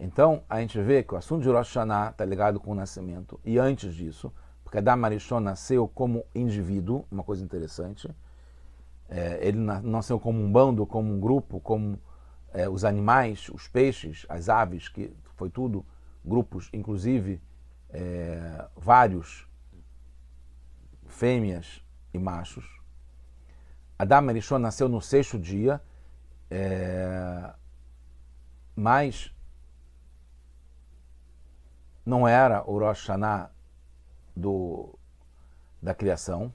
Então, 0.03 0.43
a 0.50 0.60
gente 0.60 0.81
vê 0.81 1.01
que 1.01 1.13
o 1.13 1.17
assunto 1.17 1.43
de 1.43 1.48
Rosh 1.48 1.69
Hashanah 1.69 2.10
está 2.10 2.25
ligado 2.25 2.60
com 2.60 2.74
o 2.74 2.75
nascimento. 2.75 3.39
E 3.45 3.57
antes 3.57 3.95
disso, 3.95 4.33
porque 4.62 4.77
Adam 4.77 5.05
Arishon 5.05 5.39
nasceu 5.39 5.88
como 5.88 6.25
indivíduo, 6.36 7.05
uma 7.10 7.24
coisa 7.24 7.41
interessante. 7.41 8.13
É, 9.07 9.39
ele 9.41 9.57
nasceu 9.57 10.19
como 10.19 10.43
um 10.43 10.51
bando, 10.51 10.86
como 10.86 11.13
um 11.13 11.22
grupo, 11.22 11.57
como 11.62 11.98
é, 12.51 12.67
os 12.67 12.83
animais, 12.83 13.48
os 13.48 13.69
peixes, 13.69 14.25
as 14.27 14.50
aves, 14.50 14.89
que 14.89 15.15
foi 15.38 15.50
tudo 15.50 15.86
grupos, 16.25 16.69
inclusive 16.74 17.41
é, 17.89 18.67
vários 18.75 19.48
fêmeas 21.07 21.81
e 22.13 22.19
machos. 22.19 22.65
Adam 23.98 24.27
Arishon 24.27 24.60
nasceu 24.60 24.89
no 24.89 25.00
sexto 25.00 25.39
dia, 25.39 25.81
é, 26.51 27.53
mas 28.75 29.33
não 32.05 32.27
era 32.27 32.63
o 32.69 32.77
Rosh 32.79 33.07
Hashanah 33.07 33.50
do, 34.36 34.98
da 35.81 35.93
criação. 35.93 36.51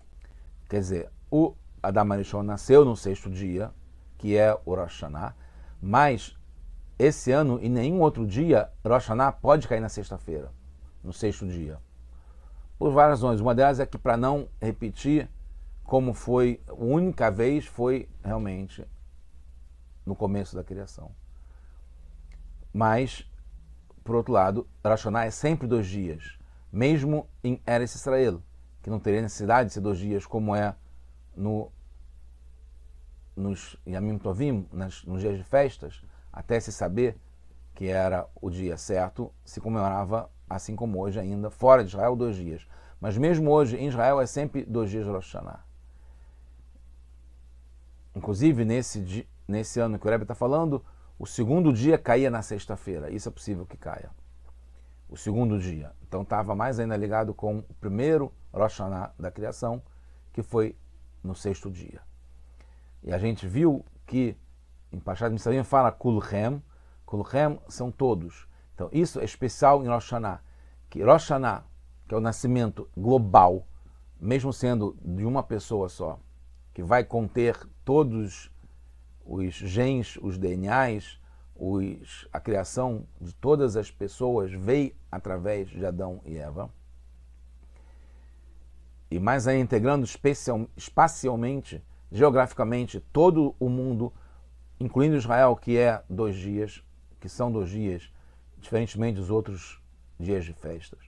Quer 0.69 0.81
dizer, 0.81 1.11
o 1.31 1.55
Adam 1.83 2.13
Arishon 2.13 2.43
nasceu 2.43 2.85
no 2.85 2.97
sexto 2.97 3.31
dia, 3.31 3.73
que 4.17 4.37
é 4.37 4.53
o 4.65 4.75
Rosh 4.75 5.01
Hashanah, 5.01 5.35
mas 5.81 6.37
esse 6.99 7.31
ano, 7.31 7.59
em 7.63 7.69
nenhum 7.69 8.01
outro 8.01 8.27
dia, 8.27 8.71
Rosh 8.85 9.07
Hashanah 9.07 9.33
pode 9.33 9.69
cair 9.69 9.81
na 9.81 9.89
sexta-feira, 9.89 10.53
no 11.03 11.13
sexto 11.13 11.47
dia. 11.47 11.79
Por 12.79 12.93
várias 12.93 13.21
razões. 13.21 13.41
Uma 13.41 13.55
delas 13.55 13.81
é 13.81 13.87
que, 13.87 13.99
para 13.99 14.17
não 14.17 14.49
repetir 14.61 15.29
como 15.85 16.13
foi, 16.13 16.61
a 16.69 16.75
única 16.75 17.31
vez 17.31 17.67
foi 17.67 18.09
realmente 18.23 18.87
no 20.05 20.15
começo 20.15 20.55
da 20.55 20.63
criação. 20.63 21.11
Mas, 22.73 23.29
por 24.09 24.17
outro 24.17 24.33
lado, 24.33 24.67
Hashanah 24.83 25.27
é 25.27 25.31
sempre 25.31 25.69
dois 25.69 25.87
dias 25.87 26.39
mesmo 26.73 27.29
em 27.43 27.61
Eretz 27.67 27.95
Israel, 27.95 28.43
que 28.83 28.91
não 28.91 28.99
teria 28.99 29.23
necessidade 29.23 29.69
de 29.69 29.75
ser 29.75 29.81
dois 29.81 29.99
dias 29.99 30.27
como 30.27 30.55
é 30.55 30.75
no, 31.37 31.71
nos 33.37 33.77
Yamim 33.87 34.19
Tovim, 34.19 34.67
nas, 34.73 35.05
nos 35.05 35.21
dias 35.21 35.37
de 35.37 35.45
festas, 35.45 36.03
até 36.33 36.59
se 36.61 36.73
saber 36.73 37.19
que 37.75 37.87
era 37.87 38.27
o 38.41 38.51
dia 38.51 38.79
certo, 38.79 39.31
se 39.45 39.61
comemorava 39.61 40.31
assim 40.49 40.75
como 40.75 40.99
hoje 40.99 41.21
ainda, 41.21 41.51
fora 41.51 41.83
de 41.83 41.91
Israel, 41.91 42.17
dois 42.17 42.37
dias. 42.37 42.67
Mas 42.99 43.17
mesmo 43.17 43.51
hoje, 43.51 43.77
em 43.77 43.89
Israel, 43.89 44.21
é 44.21 44.27
sempre 44.27 44.65
dois 44.65 44.91
dias 44.91 45.05
de 45.05 45.11
Rosh 45.11 45.35
Hashanah. 45.35 45.61
Inclusive, 48.17 48.65
nesse, 48.65 49.29
nesse 49.47 49.79
ano 49.79 49.99
que 49.99 50.07
o 50.07 50.11
Rebbe 50.11 50.25
está 50.25 50.35
falando, 50.35 50.83
o 51.19 51.27
segundo 51.27 51.73
dia 51.73 51.99
caía 51.99 52.31
na 52.31 52.43
sexta-feira. 52.43 53.11
Isso 53.11 53.29
é 53.29 53.33
possível 53.33 53.67
que 53.67 53.77
caia 53.77 54.11
o 55.09 55.17
segundo 55.17 55.59
dia. 55.59 55.93
Então 56.07 56.23
estava 56.23 56.55
mais 56.55 56.79
ainda 56.79 56.97
ligado 56.97 57.35
com 57.35 57.59
o 57.59 57.75
primeiro 57.81 58.33
Rosh 58.53 58.79
Hashanah 58.79 59.13
da 59.19 59.31
criação, 59.31 59.83
que 60.33 60.43
foi 60.43 60.77
no 61.25 61.35
sexto 61.35 61.71
dia. 61.71 62.01
E 63.03 63.13
a 63.13 63.19
gente 63.19 63.47
viu 63.47 63.85
que 64.07 64.37
em 64.93 64.99
Pashat 64.99 65.33
Mitzrayim 65.33 65.65
fala 65.65 65.91
Kulchem, 65.91 66.63
Kulchem 67.05 67.59
são 67.69 67.91
todos. 67.91 68.47
Então 68.75 68.89
isso 68.93 69.21
é 69.21 69.25
especial 69.25 69.83
em 69.83 69.89
Rosh 69.89 70.11
Hashanah, 70.11 70.41
que 70.89 71.03
Rosh 71.03 71.29
Hashanah, 71.29 71.65
que 72.07 72.15
é 72.15 72.17
o 72.17 72.21
nascimento 72.21 72.89
global, 72.97 73.67
mesmo 74.21 74.53
sendo 74.53 74.97
de 75.03 75.25
uma 75.25 75.43
pessoa 75.43 75.89
só, 75.89 76.19
que 76.73 76.83
vai 76.83 77.05
conter 77.05 77.59
todos 77.85 78.51
os 79.29 79.55
genes, 79.55 80.17
os 80.23 80.39
DNAs, 80.39 81.21
os, 81.55 82.27
a 82.33 82.41
criação 82.41 83.07
de 83.21 83.35
todas 83.35 83.77
as 83.77 83.91
pessoas 83.91 84.51
veio 84.51 84.95
através 85.13 85.69
de 85.69 85.85
Adão 85.85 86.23
e 86.25 86.39
Eva. 86.39 86.71
E 89.11 89.19
mais 89.19 89.47
aí 89.47 89.61
integrando 89.61 90.05
especial, 90.05 90.67
espacialmente, 90.77 91.83
geograficamente, 92.11 93.01
todo 93.13 93.55
o 93.61 93.69
mundo, 93.69 94.13
incluindo 94.81 95.17
Israel, 95.17 95.55
que 95.57 95.77
é 95.77 96.03
dois 96.09 96.35
dias, 96.35 96.83
que 97.21 97.29
são 97.29 97.53
dois 97.53 97.69
dias, 97.69 98.11
diferentemente 98.59 99.19
dos 99.19 99.31
outros 99.31 99.83
dias 100.19 100.45
de 100.45 100.55
festas. 100.55 101.01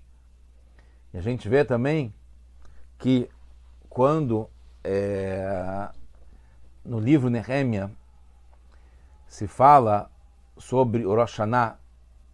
E 1.12 1.18
a 1.18 1.22
gente 1.22 1.48
vê 1.48 1.64
também 1.64 2.12
que 2.98 3.28
quando 3.88 4.48
é, 4.84 5.90
no 6.84 6.98
livro 7.00 7.30
Nehemia 7.30 7.90
se 9.30 9.46
fala 9.46 10.10
sobre 10.58 11.06
o 11.06 11.14
Rosh 11.14 11.38
Hashanah 11.38 11.78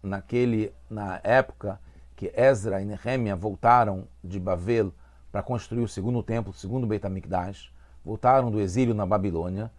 naquele, 0.01 0.73
na 0.89 1.21
época 1.23 1.79
que 2.15 2.33
Ezra 2.35 2.81
e 2.81 2.85
Nehemia 2.85 3.35
voltaram 3.35 4.07
de 4.23 4.39
Babel 4.39 4.91
para 5.31 5.43
construir 5.43 5.83
o 5.83 5.87
segundo 5.87 6.23
templo, 6.23 6.49
o 6.49 6.55
segundo 6.55 6.87
Beit 6.87 7.05
HaMikdash, 7.05 7.71
voltaram 8.03 8.49
do 8.49 8.59
exílio 8.59 8.95
na 8.95 9.05
Babilônia, 9.05 9.71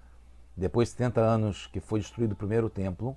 depois 0.56 0.90
de 0.90 0.92
70 0.92 1.20
anos 1.20 1.66
que 1.66 1.80
foi 1.80 1.98
destruído 1.98 2.32
o 2.32 2.36
primeiro 2.36 2.70
templo, 2.70 3.16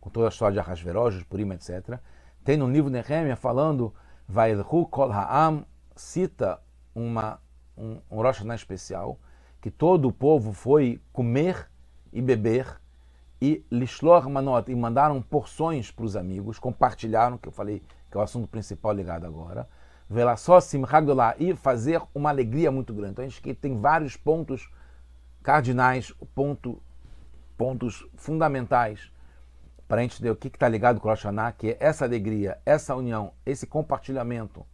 com 0.00 0.08
toda 0.08 0.28
a 0.28 0.30
história 0.30 0.54
de 0.54 0.60
Ahasverosh, 0.60 1.22
Purim, 1.24 1.52
etc. 1.52 2.00
Tem 2.42 2.56
no 2.56 2.66
livro 2.66 2.90
Nehemia 2.90 3.36
falando, 3.36 3.94
Vailhu 4.26 4.64
Kol 4.64 5.12
Ha'am, 5.12 5.66
cita 5.94 6.58
uma, 6.94 7.38
um, 7.76 8.00
um 8.10 8.22
Rosh 8.22 8.38
Hashanah 8.38 8.54
especial, 8.54 9.20
que 9.60 9.70
todo 9.70 10.08
o 10.08 10.12
povo 10.12 10.54
foi 10.54 10.98
comer 11.12 11.68
e 12.10 12.22
beber 12.22 12.80
e 13.40 13.64
Lishlor 13.70 14.28
Manot, 14.28 14.70
e 14.70 14.74
mandaram 14.74 15.22
porções 15.22 15.90
para 15.90 16.04
os 16.04 16.16
amigos, 16.16 16.58
compartilharam, 16.58 17.38
que 17.38 17.48
eu 17.48 17.52
falei 17.52 17.82
que 18.10 18.16
é 18.16 18.20
o 18.20 18.22
assunto 18.22 18.48
principal 18.48 18.92
ligado 18.92 19.26
agora. 19.26 19.68
Velassó 20.08 20.60
Simhagdolá, 20.60 21.34
e 21.38 21.54
fazer 21.54 22.00
uma 22.14 22.30
alegria 22.30 22.70
muito 22.70 22.92
grande. 22.92 23.12
Então 23.12 23.24
a 23.24 23.28
gente 23.28 23.54
tem 23.54 23.78
vários 23.78 24.16
pontos 24.16 24.70
cardinais, 25.42 26.12
ponto, 26.34 26.82
pontos 27.56 28.06
fundamentais 28.16 29.12
para 29.86 30.00
a 30.00 30.02
gente 30.02 30.16
entender 30.16 30.30
o 30.30 30.36
que 30.36 30.48
está 30.48 30.68
ligado 30.68 31.00
com 31.00 31.08
o 31.08 31.10
Rosh 31.10 31.24
que 31.56 31.70
é 31.70 31.76
essa 31.80 32.04
alegria, 32.04 32.58
essa 32.66 32.94
união, 32.94 33.32
esse 33.46 33.66
compartilhamento 33.66 34.66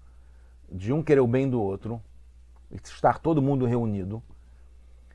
de 0.71 0.93
um 0.93 1.03
querer 1.03 1.21
o 1.21 1.27
bem 1.27 1.49
do 1.49 1.63
outro, 1.63 2.03
estar 2.73 3.19
todo 3.19 3.41
mundo 3.41 3.65
reunido 3.65 4.21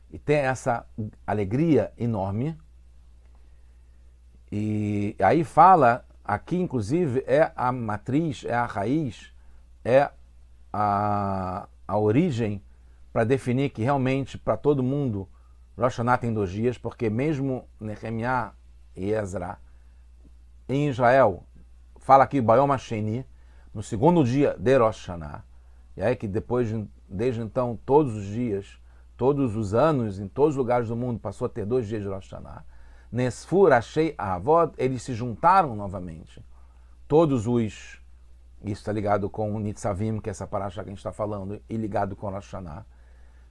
e 0.09 0.17
ter 0.17 0.35
essa 0.35 0.85
alegria 1.27 1.91
enorme. 1.97 2.57
E 4.51 5.15
aí 5.19 5.43
fala, 5.43 6.05
aqui 6.23 6.57
inclusive 6.57 7.23
é 7.27 7.51
a 7.55 7.71
matriz, 7.71 8.43
é 8.45 8.53
a 8.53 8.65
raiz, 8.65 9.31
é 9.83 10.09
a, 10.73 11.67
a 11.87 11.97
origem 11.97 12.63
para 13.11 13.23
definir 13.23 13.69
que 13.69 13.83
realmente 13.83 14.37
para 14.37 14.57
todo 14.57 14.83
mundo 14.83 15.27
Rosh 15.77 15.97
Hashanah 15.97 16.17
tem 16.17 16.33
dois 16.33 16.49
dias, 16.49 16.77
porque 16.77 17.09
mesmo 17.09 17.65
Nehemiah 17.79 18.51
e 18.95 19.11
Ezra 19.11 19.57
em 20.67 20.89
Israel, 20.89 21.43
fala 21.97 22.25
aqui 22.25 22.41
Bayom 22.41 22.67
Hasheni, 22.67 23.25
no 23.73 23.81
segundo 23.81 24.23
dia 24.23 24.55
de 24.59 24.77
Rosh 24.77 25.07
Hashanah, 25.07 25.43
e 25.95 26.01
aí 26.01 26.15
que 26.15 26.27
depois, 26.27 26.69
desde 27.07 27.41
então, 27.41 27.79
todos 27.85 28.13
os 28.15 28.25
dias, 28.25 28.77
todos 29.15 29.55
os 29.55 29.73
anos, 29.73 30.19
em 30.19 30.27
todos 30.27 30.55
os 30.55 30.57
lugares 30.57 30.89
do 30.89 30.95
mundo, 30.95 31.19
passou 31.19 31.45
a 31.45 31.49
ter 31.49 31.65
dois 31.65 31.87
dias 31.87 32.03
de 32.03 32.09
Rosh 32.09 32.29
Hashanah. 32.29 32.65
Nesfur, 33.11 33.71
Achei, 33.71 34.13
Avod, 34.17 34.73
eles 34.77 35.01
se 35.01 35.13
juntaram 35.13 35.75
novamente. 35.75 36.43
Todos 37.07 37.47
os, 37.47 37.99
isso 38.63 38.81
está 38.81 38.91
ligado 38.91 39.29
com 39.29 39.55
o 39.55 39.59
Nitzavim, 39.59 40.19
que 40.19 40.29
é 40.29 40.31
essa 40.31 40.45
paraxa 40.45 40.83
que 40.83 40.89
a 40.89 40.91
gente 40.91 40.99
está 40.99 41.11
falando, 41.11 41.61
e 41.67 41.75
ligado 41.75 42.15
com 42.15 42.29
Rosh 42.29 42.53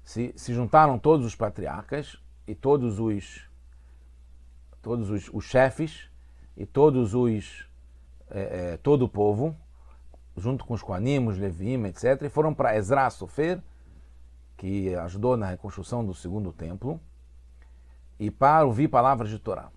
se, 0.04 0.32
se 0.36 0.54
juntaram 0.54 0.98
todos 0.98 1.26
os 1.26 1.34
patriarcas 1.34 2.16
e 2.46 2.54
todos 2.54 2.98
os 2.98 3.46
todos 4.80 5.10
os, 5.10 5.28
os 5.32 5.44
chefes 5.44 6.08
e 6.56 6.64
todos 6.64 7.14
os 7.14 7.68
é, 8.30 8.72
é, 8.72 8.76
todo 8.78 9.04
o 9.04 9.08
povo, 9.08 9.54
junto 10.36 10.64
com 10.64 10.74
os 10.74 10.82
Koanim, 10.82 11.26
os 11.26 11.36
Levim, 11.38 11.84
etc., 11.84 12.22
e 12.22 12.28
foram 12.28 12.54
para 12.54 12.76
Ezra 12.76 13.08
Sofer, 13.10 13.60
que 14.56 14.94
ajudou 14.94 15.36
na 15.36 15.46
reconstrução 15.46 16.04
do 16.04 16.14
segundo 16.14 16.52
templo, 16.52 17.00
e 18.18 18.30
para 18.30 18.66
ouvir 18.66 18.88
palavras 18.88 19.28
de 19.28 19.38
Torá. 19.38 19.70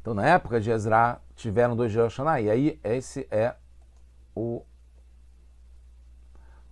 Então, 0.00 0.14
na 0.14 0.26
época 0.26 0.60
de 0.60 0.70
Ezra, 0.70 1.20
tiveram 1.34 1.76
dois 1.76 1.92
dias 1.92 2.16
e 2.42 2.50
aí 2.50 2.80
esse 2.82 3.26
é 3.30 3.54
o, 4.34 4.62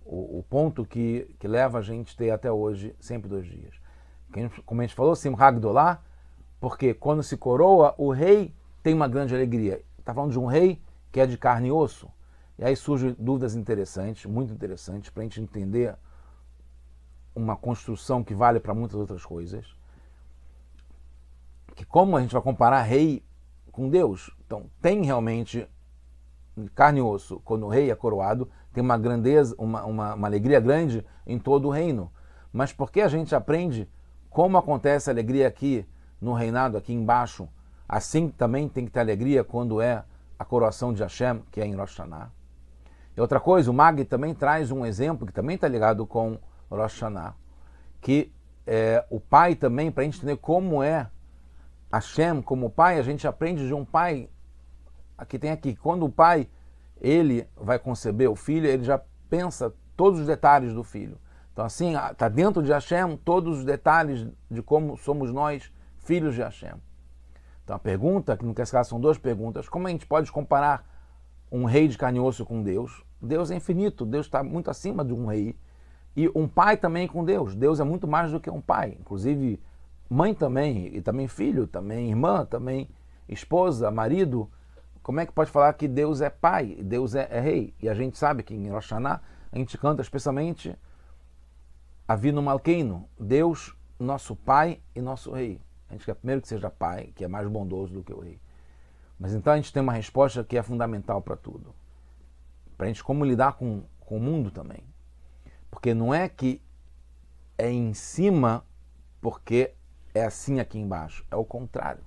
o, 0.05 0.39
o, 0.39 0.43
ponto 0.49 0.85
que, 0.85 1.35
que 1.39 1.47
leva 1.47 1.79
a 1.79 1.81
gente 1.81 2.15
ter 2.15 2.31
até 2.31 2.51
hoje 2.51 2.95
sempre 2.99 3.27
dois 3.29 3.45
dias. 3.45 3.75
Como 4.65 4.81
a 4.81 4.83
gente 4.83 4.95
falou, 4.95 5.15
Simchag 5.15 5.57
Gdolá, 5.57 6.01
porque 6.59 6.93
quando 6.93 7.23
se 7.23 7.37
coroa, 7.37 7.93
o 7.97 8.11
rei 8.11 8.53
tem 8.81 8.93
uma 8.93 9.07
grande 9.07 9.35
alegria. 9.35 9.81
Está 9.99 10.13
falando 10.13 10.31
de 10.31 10.39
um 10.39 10.45
rei 10.45 10.81
que 11.11 11.19
é 11.19 11.25
de 11.25 11.37
carne 11.37 11.69
e 11.69 11.71
osso. 11.71 12.09
E 12.57 12.63
aí 12.63 12.75
surgem 12.75 13.15
dúvidas 13.19 13.55
interessantes, 13.55 14.25
muito 14.25 14.53
interessantes, 14.53 15.09
para 15.09 15.21
a 15.21 15.23
gente 15.23 15.41
entender 15.41 15.95
uma 17.35 17.55
construção 17.55 18.23
que 18.23 18.33
vale 18.33 18.59
para 18.59 18.73
muitas 18.73 18.97
outras 18.97 19.25
coisas. 19.25 19.75
Que 21.75 21.85
como 21.85 22.17
a 22.17 22.21
gente 22.21 22.33
vai 22.33 22.41
comparar 22.41 22.81
rei 22.81 23.23
com 23.71 23.89
Deus? 23.89 24.31
Então, 24.45 24.69
tem 24.81 25.03
realmente 25.03 25.67
carne 26.73 26.99
e 26.99 27.01
osso, 27.01 27.41
quando 27.43 27.65
o 27.65 27.69
rei 27.69 27.91
é 27.91 27.95
coroado, 27.95 28.49
tem 28.73 28.81
uma 28.81 28.97
grandeza, 28.97 29.53
uma, 29.57 29.83
uma, 29.83 30.13
uma 30.13 30.27
alegria 30.27 30.59
grande 30.59 31.05
em 31.27 31.37
todo 31.37 31.67
o 31.67 31.71
reino. 31.71 32.11
Mas 32.51 32.71
por 32.71 32.89
que 32.89 33.01
a 33.01 33.09
gente 33.09 33.35
aprende 33.35 33.89
como 34.29 34.57
acontece 34.57 35.09
a 35.09 35.13
alegria 35.13 35.47
aqui 35.47 35.85
no 36.21 36.33
reinado, 36.33 36.77
aqui 36.77 36.93
embaixo, 36.93 37.49
Assim 37.87 38.29
também 38.29 38.67
tem 38.67 38.85
que 38.85 38.91
ter 38.91 38.99
alegria 38.99 39.43
quando 39.43 39.79
é 39.79 40.03
a 40.37 40.43
coroação 40.43 40.91
de 40.91 41.03
Hashem, 41.03 41.41
que 41.51 41.61
é 41.61 41.65
em 41.65 41.75
Rosh 41.75 41.97
Hashanah. 41.97 42.31
E 43.15 43.21
outra 43.21 43.39
coisa, 43.39 43.69
o 43.69 43.73
Mag 43.73 44.03
também 44.05 44.33
traz 44.33 44.71
um 44.71 44.85
exemplo 44.85 45.25
que 45.25 45.31
também 45.31 45.55
está 45.55 45.67
ligado 45.67 46.05
com 46.05 46.37
Rosh 46.69 46.93
Hashanah, 46.93 47.35
que 48.01 48.31
é, 48.65 49.05
o 49.09 49.19
pai 49.19 49.55
também, 49.55 49.91
para 49.91 50.01
a 50.01 50.05
gente 50.05 50.17
entender 50.17 50.37
como 50.37 50.81
é 50.81 51.09
Hashem 51.91 52.41
como 52.41 52.69
pai, 52.69 52.99
a 52.99 53.03
gente 53.03 53.27
aprende 53.27 53.67
de 53.67 53.73
um 53.73 53.85
pai, 53.85 54.29
aqui 55.17 55.39
tem 55.39 55.51
aqui, 55.51 55.75
quando 55.75 56.05
o 56.05 56.09
pai 56.09 56.49
ele 56.99 57.47
vai 57.55 57.79
conceber 57.79 58.29
o 58.29 58.35
filho, 58.35 58.67
ele 58.67 58.83
já 58.83 59.01
pensa 59.29 59.73
todos 59.95 60.19
os 60.19 60.27
detalhes 60.27 60.73
do 60.73 60.83
filho. 60.83 61.17
Então 61.53 61.63
assim, 61.63 61.95
está 61.95 62.27
dentro 62.27 62.61
de 62.61 62.71
Hashem 62.71 63.17
todos 63.17 63.59
os 63.59 63.65
detalhes 63.65 64.27
de 64.49 64.61
como 64.61 64.97
somos 64.97 65.31
nós, 65.31 65.71
filhos 65.99 66.35
de 66.35 66.41
Hashem. 66.41 66.75
Então 67.63 67.75
a 67.75 67.79
pergunta, 67.79 68.35
que 68.35 68.45
no 68.45 68.53
caso 68.53 68.89
são 68.89 68.99
duas 68.99 69.17
perguntas, 69.17 69.69
como 69.69 69.87
a 69.87 69.89
gente 69.89 70.05
pode 70.05 70.31
comparar 70.31 70.85
um 71.51 71.65
rei 71.65 71.87
de 71.87 71.97
carne 71.97 72.17
e 72.19 72.21
osso 72.21 72.45
com 72.45 72.61
Deus? 72.61 73.03
Deus 73.21 73.49
é 73.51 73.55
infinito, 73.55 74.05
Deus 74.05 74.25
está 74.25 74.43
muito 74.43 74.69
acima 74.69 75.03
de 75.03 75.13
um 75.13 75.27
rei. 75.27 75.57
E 76.15 76.29
um 76.33 76.47
pai 76.47 76.77
também 76.77 77.07
com 77.07 77.25
Deus. 77.25 77.55
Deus 77.55 77.79
é 77.79 77.83
muito 77.83 78.07
mais 78.07 78.31
do 78.31 78.39
que 78.39 78.49
um 78.49 78.61
pai. 78.61 78.97
Inclusive, 78.99 79.61
mãe 80.09 80.33
também, 80.33 80.95
e 80.95 81.01
também 81.01 81.27
filho, 81.27 81.67
também 81.67 82.09
irmã, 82.09 82.45
também 82.45 82.89
esposa, 83.27 83.89
marido. 83.91 84.49
Como 85.01 85.19
é 85.19 85.25
que 85.25 85.31
pode 85.31 85.51
falar 85.51 85.73
que 85.73 85.87
Deus 85.87 86.21
é 86.21 86.29
pai, 86.29 86.77
Deus 86.81 87.15
é, 87.15 87.27
é 87.29 87.39
rei? 87.39 87.73
E 87.81 87.89
a 87.89 87.93
gente 87.93 88.17
sabe 88.17 88.43
que 88.43 88.53
em 88.53 88.69
Rosh 88.69 88.91
a 88.93 89.21
gente 89.53 89.77
canta 89.77 90.01
especialmente 90.01 90.75
Avino 92.07 92.41
Malkeino, 92.41 93.07
Deus, 93.19 93.75
nosso 93.99 94.35
pai 94.35 94.81
e 94.93 95.01
nosso 95.01 95.31
rei. 95.31 95.61
A 95.89 95.93
gente 95.93 96.05
quer 96.05 96.15
primeiro 96.15 96.41
que 96.41 96.47
seja 96.47 96.69
pai, 96.69 97.11
que 97.15 97.23
é 97.23 97.27
mais 97.27 97.47
bondoso 97.47 97.93
do 97.93 98.03
que 98.03 98.13
o 98.13 98.19
rei. 98.19 98.39
Mas 99.19 99.33
então 99.33 99.53
a 99.53 99.55
gente 99.55 99.71
tem 99.71 99.81
uma 99.81 99.93
resposta 99.93 100.43
que 100.43 100.57
é 100.57 100.63
fundamental 100.63 101.21
para 101.21 101.35
tudo. 101.35 101.73
Para 102.77 102.85
a 102.85 102.87
gente 102.87 103.03
como 103.03 103.23
lidar 103.23 103.53
com, 103.53 103.83
com 103.99 104.17
o 104.17 104.19
mundo 104.19 104.51
também. 104.51 104.83
Porque 105.71 105.93
não 105.93 106.13
é 106.13 106.27
que 106.27 106.61
é 107.57 107.71
em 107.71 107.93
cima 107.93 108.65
porque 109.21 109.73
é 110.15 110.23
assim 110.23 110.59
aqui 110.59 110.79
embaixo. 110.79 111.25
É 111.29 111.35
o 111.35 111.43
contrário. 111.43 112.01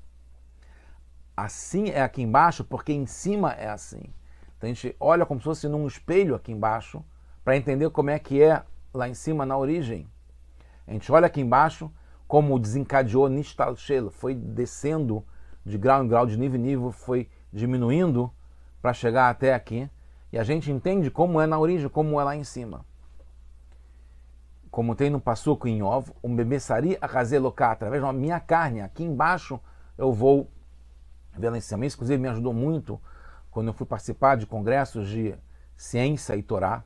Assim 1.37 1.91
é 1.91 2.03
aqui 2.03 2.23
embaixo 2.23 2.65
porque 2.65 2.93
em 2.93 3.07
cima 3.07 3.53
é 3.53 3.69
assim. 3.69 4.03
Então 4.57 4.69
a 4.69 4.73
gente 4.73 4.97
olha 4.99 5.25
como 5.25 5.39
se 5.39 5.45
fosse 5.45 5.69
num 5.69 5.87
espelho 5.87 6.35
aqui 6.35 6.51
embaixo 6.51 7.05
para 7.45 7.57
entender 7.57 7.91
como 7.91 8.11
é 8.11 8.19
que 8.19 8.43
é 8.43 8.65
lá 8.93 9.09
em 9.09 9.15
cima 9.15 9.47
na 9.47 9.57
origem. 9.57 10.09
A 10.87 10.93
gente 10.93 11.13
olha 11.13 11.27
aqui 11.27 11.41
embaixo 11.41 11.93
como 12.27 12.59
desencadeou 12.59 13.29
Nishtal 13.29 13.75
foi 14.11 14.35
descendo 14.35 15.25
de 15.65 15.79
grau 15.79 16.03
em 16.03 16.09
grau, 16.09 16.27
de 16.27 16.37
nível 16.37 16.59
em 16.59 16.63
nível, 16.63 16.91
foi 16.91 17.29
diminuindo 17.53 18.33
para 18.81 18.93
chegar 18.93 19.29
até 19.29 19.55
aqui. 19.55 19.89
E 20.33 20.39
a 20.39 20.45
gente 20.45 20.71
entende 20.71 21.11
como 21.11 21.41
é 21.41 21.47
na 21.47 21.59
origem, 21.59 21.89
como 21.89 22.21
é 22.21 22.25
lá 22.25 22.37
em 22.37 22.45
cima. 22.45 22.85
Como 24.71 24.95
tem 24.95 25.11
no 25.11 25.21
Passuco 25.21 25.67
em 25.67 25.83
ovo, 25.83 26.15
o 26.23 26.29
Bebessari 26.29 26.99
Akazeloká, 27.01 27.73
através 27.73 28.03
da 28.03 28.13
minha 28.13 28.39
carne, 28.39 28.81
aqui 28.81 29.03
embaixo 29.03 29.59
eu 29.97 30.13
vou 30.13 30.51
ver 31.37 31.51
lá 31.51 31.59
em 31.59 31.61
cima. 31.61 31.87
Isso, 31.87 31.97
inclusive, 31.97 32.21
me 32.21 32.29
ajudou 32.29 32.53
muito 32.53 33.01
quando 33.51 33.69
eu 33.69 33.73
fui 33.73 33.87
participar 33.87 34.37
de 34.37 34.47
congressos 34.47 35.09
de 35.09 35.35
ciência 35.77 36.37
e 36.37 36.43
Torá. 36.43 36.85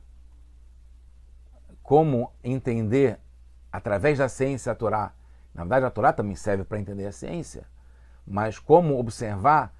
Como 1.81 2.31
entender, 2.43 3.19
através 3.71 4.19
da 4.19 4.29
ciência 4.29 4.71
a 4.71 4.75
Torá, 4.75 5.13
na 5.53 5.63
verdade, 5.63 5.85
a 5.85 5.91
Torá 5.91 6.13
também 6.13 6.35
serve 6.35 6.63
para 6.63 6.79
entender 6.79 7.05
a 7.05 7.11
ciência, 7.11 7.65
mas 8.25 8.57
como 8.57 8.97
observar, 8.97 9.73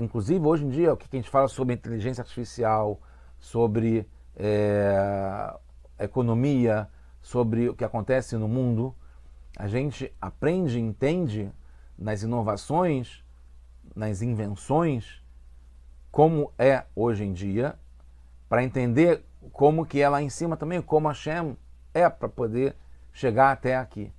inclusive 0.00 0.44
hoje 0.44 0.64
em 0.64 0.70
dia, 0.70 0.92
o 0.92 0.96
que 0.96 1.06
a 1.10 1.16
gente 1.16 1.30
fala 1.30 1.46
sobre 1.48 1.74
inteligência 1.74 2.22
artificial, 2.22 3.00
sobre 3.38 4.08
é, 4.34 5.54
economia, 5.98 6.88
sobre 7.28 7.68
o 7.68 7.74
que 7.74 7.84
acontece 7.84 8.38
no 8.38 8.48
mundo, 8.48 8.94
a 9.54 9.68
gente 9.68 10.10
aprende 10.18 10.80
entende 10.80 11.52
nas 11.98 12.22
inovações, 12.22 13.22
nas 13.94 14.22
invenções, 14.22 15.22
como 16.10 16.50
é 16.58 16.84
hoje 16.96 17.24
em 17.24 17.34
dia, 17.34 17.78
para 18.48 18.64
entender 18.64 19.22
como 19.52 19.84
que 19.84 20.00
é 20.00 20.08
lá 20.08 20.22
em 20.22 20.30
cima 20.30 20.56
também, 20.56 20.80
como 20.80 21.06
a 21.06 21.12
Shem 21.12 21.54
é 21.92 22.08
para 22.08 22.30
poder 22.30 22.74
chegar 23.12 23.52
até 23.52 23.76
aqui. 23.76 24.10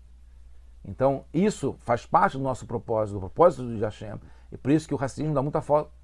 Então, 0.86 1.26
isso 1.34 1.76
faz 1.80 2.06
parte 2.06 2.38
do 2.38 2.44
nosso 2.44 2.68
propósito, 2.68 3.16
do 3.16 3.22
propósito 3.22 3.76
de 3.76 3.84
Hashem. 3.84 4.20
E 4.52 4.58
por 4.58 4.72
isso 4.72 4.88
que 4.88 4.94
o 4.94 4.98
racismo 4.98 5.34
dá 5.34 5.42
muita, 5.42 5.64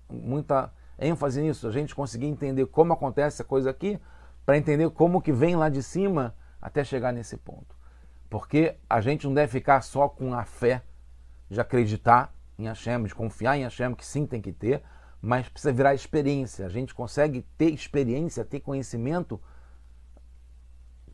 muita 0.10 0.74
ênfase 0.98 1.40
nisso, 1.40 1.68
a 1.68 1.72
gente 1.72 1.94
conseguir 1.94 2.26
entender 2.26 2.66
como 2.66 2.94
acontece 2.94 3.44
a 3.44 3.46
coisa 3.46 3.70
aqui, 3.70 4.00
para 4.44 4.58
entender 4.58 4.90
como 4.90 5.22
que 5.22 5.32
vem 5.32 5.56
lá 5.56 5.70
de 5.70 5.84
cima 5.84 6.34
até 6.66 6.84
chegar 6.84 7.14
nesse 7.14 7.38
ponto. 7.38 7.76
Porque 8.28 8.76
a 8.90 9.00
gente 9.00 9.28
não 9.28 9.36
deve 9.36 9.52
ficar 9.52 9.82
só 9.82 10.10
com 10.10 10.34
a 10.34 10.44
fé 10.44 10.82
de 11.48 11.62
acreditar 11.62 12.34
em 12.58 12.66
Hashem, 12.66 13.04
de 13.04 13.14
confiar 13.14 13.56
em 13.56 13.62
Hashem, 13.62 13.94
que 13.94 14.04
sim 14.04 14.26
tem 14.26 14.42
que 14.42 14.52
ter, 14.52 14.82
mas 15.22 15.48
precisa 15.48 15.72
virar 15.72 15.94
experiência. 15.94 16.66
A 16.66 16.70
gente 16.70 16.96
consegue 16.96 17.44
ter 17.56 17.70
experiência, 17.70 18.44
ter 18.44 18.62
conhecimento 18.62 19.40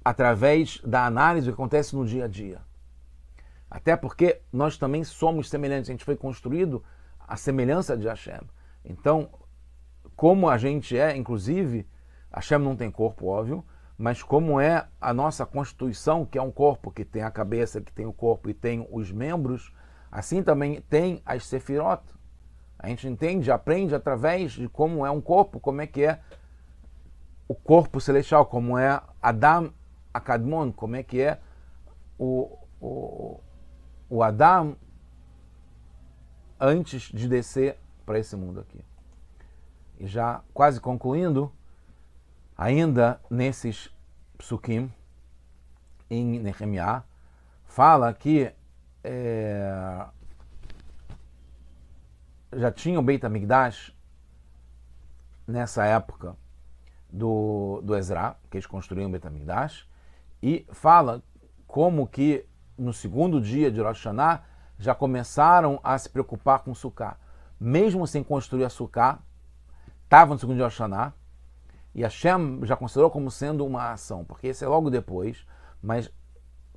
através 0.05 0.79
da 0.85 1.05
análise 1.05 1.47
que 1.47 1.53
acontece 1.53 1.97
no 1.97 2.05
dia 2.05 2.25
a 2.25 2.27
dia. 2.29 2.61
Até 3.69 3.97
porque 3.97 4.39
nós 4.53 4.77
também 4.77 5.03
somos 5.03 5.49
semelhantes, 5.49 5.89
a 5.89 5.93
gente 5.93 6.05
foi 6.05 6.15
construído 6.15 6.81
à 7.19 7.35
semelhança 7.35 7.97
de 7.97 8.07
Hashem. 8.07 8.39
Então, 8.85 9.29
como 10.15 10.49
a 10.49 10.57
gente 10.57 10.97
é, 10.97 11.13
inclusive, 11.13 11.85
Hashem 12.31 12.59
não 12.59 12.77
tem 12.77 12.89
corpo, 12.89 13.27
óbvio, 13.27 13.65
mas 14.01 14.23
como 14.23 14.59
é 14.59 14.87
a 14.99 15.13
nossa 15.13 15.45
constituição, 15.45 16.25
que 16.25 16.35
é 16.35 16.41
um 16.41 16.49
corpo 16.49 16.89
que 16.89 17.05
tem 17.05 17.21
a 17.21 17.29
cabeça, 17.29 17.79
que 17.79 17.93
tem 17.93 18.07
o 18.07 18.11
corpo 18.11 18.49
e 18.49 18.53
tem 18.53 18.87
os 18.91 19.11
membros, 19.11 19.71
assim 20.11 20.41
também 20.41 20.81
tem 20.81 21.21
as 21.23 21.45
sefirot. 21.45 22.01
A 22.79 22.87
gente 22.87 23.07
entende, 23.07 23.51
aprende 23.51 23.93
através 23.93 24.53
de 24.53 24.67
como 24.67 25.05
é 25.05 25.11
um 25.11 25.21
corpo, 25.21 25.59
como 25.59 25.81
é 25.81 25.87
que 25.87 26.03
é 26.03 26.19
o 27.47 27.53
corpo 27.53 28.01
celestial, 28.01 28.43
como 28.47 28.75
é 28.75 28.99
Adam 29.21 29.71
Akadmon, 30.11 30.71
como 30.71 30.95
é 30.95 31.03
que 31.03 31.21
é 31.21 31.39
o, 32.17 32.57
o, 32.81 33.39
o 34.09 34.23
Adam 34.23 34.75
antes 36.59 37.03
de 37.03 37.27
descer 37.27 37.77
para 38.03 38.17
esse 38.17 38.35
mundo 38.35 38.61
aqui. 38.61 38.83
E 39.99 40.07
já 40.07 40.41
quase 40.55 40.81
concluindo, 40.81 41.53
ainda 42.57 43.19
nesses 43.29 43.89
psukim, 44.37 44.91
em 46.09 46.39
Nehemiah, 46.39 47.03
fala 47.65 48.13
que 48.13 48.51
é, 49.03 50.05
já 52.53 52.71
tinha 52.71 52.99
o 52.99 53.03
Beit 53.03 53.25
HaMikdash 53.25 53.95
nessa 55.47 55.85
época 55.85 56.35
do, 57.09 57.81
do 57.83 57.95
Ezra, 57.95 58.35
que 58.49 58.57
eles 58.57 58.67
construíram 58.67 59.09
o 59.09 59.11
Beit 59.11 59.25
HaMikdash, 59.25 59.87
e 60.43 60.65
fala 60.71 61.23
como 61.67 62.07
que 62.07 62.45
no 62.81 62.91
segundo 62.91 63.39
dia 63.39 63.71
de 63.71 63.79
Rosh 63.79 63.97
Hashanah, 63.97 64.43
já 64.77 64.95
começaram 64.95 65.79
a 65.83 65.97
se 65.97 66.09
preocupar 66.09 66.59
com 66.59 66.73
Sukkah. 66.73 67.17
Mesmo 67.59 68.07
sem 68.07 68.23
construir 68.23 68.65
a 68.65 68.69
Sukkah, 68.69 69.19
estavam 70.03 70.33
no 70.33 70.39
segundo 70.39 70.55
dia 70.55 70.65
de 70.65 70.69
Rosh 70.69 70.79
Hashanah, 70.79 71.13
e 71.93 72.03
Hashem 72.03 72.61
já 72.63 72.75
considerou 72.75 73.09
como 73.09 73.29
sendo 73.29 73.65
uma 73.65 73.91
ação, 73.91 74.23
porque 74.23 74.47
esse 74.47 74.63
é 74.63 74.67
logo 74.67 74.89
depois, 74.89 75.45
mas 75.81 76.11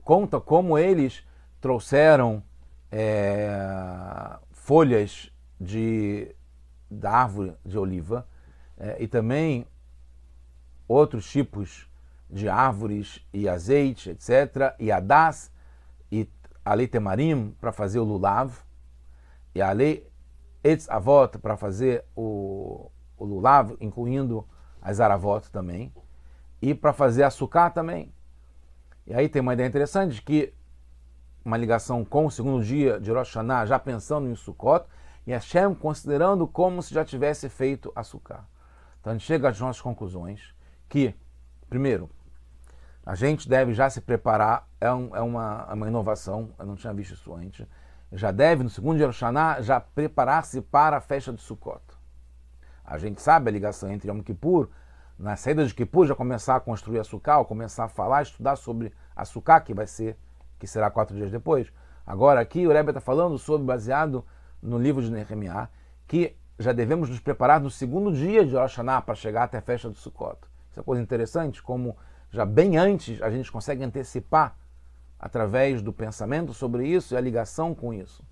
conta 0.03 0.41
como 0.41 0.77
eles 0.77 1.25
trouxeram 1.61 2.43
é, 2.91 4.39
folhas 4.51 5.33
de, 5.61 6.35
da 6.91 7.11
árvore 7.13 7.55
de 7.65 7.79
oliva 7.79 8.27
é, 8.77 9.03
e 9.03 9.09
também 9.09 9.67
outros 10.87 11.31
tipos 11.31 11.89
de 12.29 12.49
árvores 12.49 13.25
e 13.33 13.49
azeite, 13.49 14.11
etc. 14.11 14.75
E 14.79 14.91
adas 14.91 15.51
e 16.11 16.29
ali 16.65 16.89
temarim 16.89 17.55
para 17.61 17.73
fazer 17.73 17.99
o 17.99 18.05
lulav 18.05 18.53
e 19.55 19.63
ali 19.63 20.07
etz 20.63 20.89
avot 20.89 21.39
para 21.39 21.57
fazer 21.57 22.05
o, 22.17 22.91
o 23.17 23.25
lulav, 23.25 23.77
incluindo 23.81 24.47
as 24.85 25.01
aravot 25.01 25.51
também 25.51 25.93
e 26.61 26.75
para 26.75 26.93
fazer 26.93 27.25
açúcar 27.25 27.71
também. 27.71 28.13
E 29.07 29.15
aí 29.15 29.29
tem 29.29 29.43
uma 29.43 29.55
ideia 29.55 29.67
interessante 29.67 30.23
que 30.23 30.55
uma 31.45 31.57
ligação 31.57 32.05
com 32.05 32.27
o 32.27 32.31
segundo 32.31 32.65
dia 32.65 33.01
de 33.01 33.11
Rosh 33.11 33.29
Hashanah, 33.35 33.67
já 33.67 33.79
pensando 33.79 34.29
em 34.29 34.35
Sukkot, 34.35 34.87
e 35.27 35.33
Hashem 35.33 35.75
considerando 35.75 36.47
como 36.47 36.83
se 36.83 36.95
já 36.95 37.05
tivesse 37.05 37.49
feito 37.49 37.93
açúcar. 37.95 38.45
Então 39.01 39.13
a 39.13 39.17
gente 39.17 39.27
chega 39.27 39.49
às 39.49 39.61
nossas 39.61 39.81
conclusões 39.83 40.55
que, 40.89 41.15
primeiro, 41.69 42.09
a 43.05 43.15
gente 43.15 43.49
deve 43.49 43.75
já 43.75 43.91
se 43.91 44.01
preparar, 44.01 44.67
é, 44.81 44.91
um, 44.91 45.15
é 45.15 45.21
uma, 45.21 45.67
é 45.69 45.75
uma 45.75 45.89
inovação, 45.89 46.51
eu 46.59 46.65
não 46.65 46.77
tinha 46.77 46.93
visto 46.95 47.13
isso 47.13 47.35
antes, 47.35 47.67
já 48.13 48.31
deve, 48.31 48.63
no 48.63 48.71
segundo 48.71 48.97
dia 48.97 49.07
Hashanah, 49.07 49.61
já 49.61 49.81
preparar-se 49.81 50.63
para 50.63 50.97
a 50.97 51.01
festa 51.01 51.33
de 51.33 51.43
Sukkot. 51.43 51.83
A 52.85 52.99
gente 52.99 53.23
sabe 53.23 53.49
a 53.49 53.53
ligação 53.53 53.91
entre 53.91 54.11
Yom 54.11 54.21
Kippur, 54.21 54.69
na 55.19 55.37
saída 55.37 55.65
de 55.65 55.75
Kippur, 55.75 56.07
já 56.07 56.15
começar 56.15 56.57
a 56.57 56.61
construir 56.61 56.99
açúcar, 56.99 57.43
começar 57.45 57.85
a 57.85 57.89
falar, 57.89 58.23
estudar 58.23 58.57
sobre 58.57 58.93
açúcar, 59.17 59.61
que 59.61 59.73
vai 59.73 59.87
ser, 59.87 60.19
que 60.59 60.67
será 60.67 60.91
quatro 60.91 61.17
dias 61.17 61.31
depois. 61.31 61.73
Agora 62.07 62.41
aqui 62.41 62.67
o 62.67 62.73
Rebbe 62.73 62.91
está 62.91 63.01
falando 63.01 63.39
sobre, 63.39 63.67
baseado 63.67 64.25
no 64.61 64.79
livro 64.79 65.03
de 65.03 65.11
Nehemiah, 65.11 65.69
que 66.07 66.37
já 66.59 66.73
devemos 66.73 67.09
nos 67.09 67.21
preparar 67.21 67.61
no 67.61 67.71
segundo 67.71 68.13
dia 68.13 68.45
de 68.45 68.55
Rosh 68.55 68.77
para 69.05 69.15
chegar 69.15 69.45
até 69.45 69.59
a 69.59 69.63
festa 69.63 69.89
do 69.89 69.97
Sukkot. 69.97 70.39
Isso 70.71 70.81
é 70.81 70.83
coisa 70.83 71.03
interessante, 71.03 71.63
como 71.63 71.97
já 72.31 72.45
bem 72.45 72.77
antes 72.77 73.23
a 73.23 73.31
gente 73.31 73.51
consegue 73.51 73.85
antecipar 73.85 74.57
através 75.19 75.81
do 75.81 75.93
pensamento 75.93 76.53
sobre 76.53 76.87
isso 76.87 77.15
e 77.15 77.17
a 77.17 77.21
ligação 77.21 77.75
com 77.75 77.95
isso. 77.95 78.23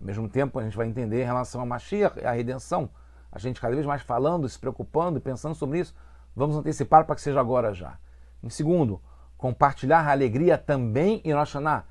Ao 0.00 0.06
mesmo 0.06 0.28
tempo, 0.28 0.58
a 0.58 0.62
gente 0.62 0.76
vai 0.76 0.86
entender 0.86 1.22
em 1.22 1.24
relação 1.24 1.60
a 1.60 1.66
Mashiach 1.66 2.24
a 2.24 2.32
redenção. 2.32 2.90
A 3.34 3.38
gente 3.38 3.60
cada 3.60 3.74
vez 3.74 3.84
mais 3.84 4.02
falando, 4.02 4.48
se 4.48 4.58
preocupando 4.58 5.20
pensando 5.20 5.54
sobre 5.54 5.80
isso, 5.80 5.94
vamos 6.34 6.56
antecipar 6.56 7.04
para 7.04 7.16
que 7.16 7.20
seja 7.20 7.40
agora 7.40 7.74
já. 7.74 7.98
Em 8.42 8.48
segundo, 8.48 9.02
compartilhar 9.36 10.00
a 10.00 10.12
alegria 10.12 10.56
também 10.56 11.20
em 11.24 11.32
Rosh 11.32 11.54
Hashanah. 11.54 11.84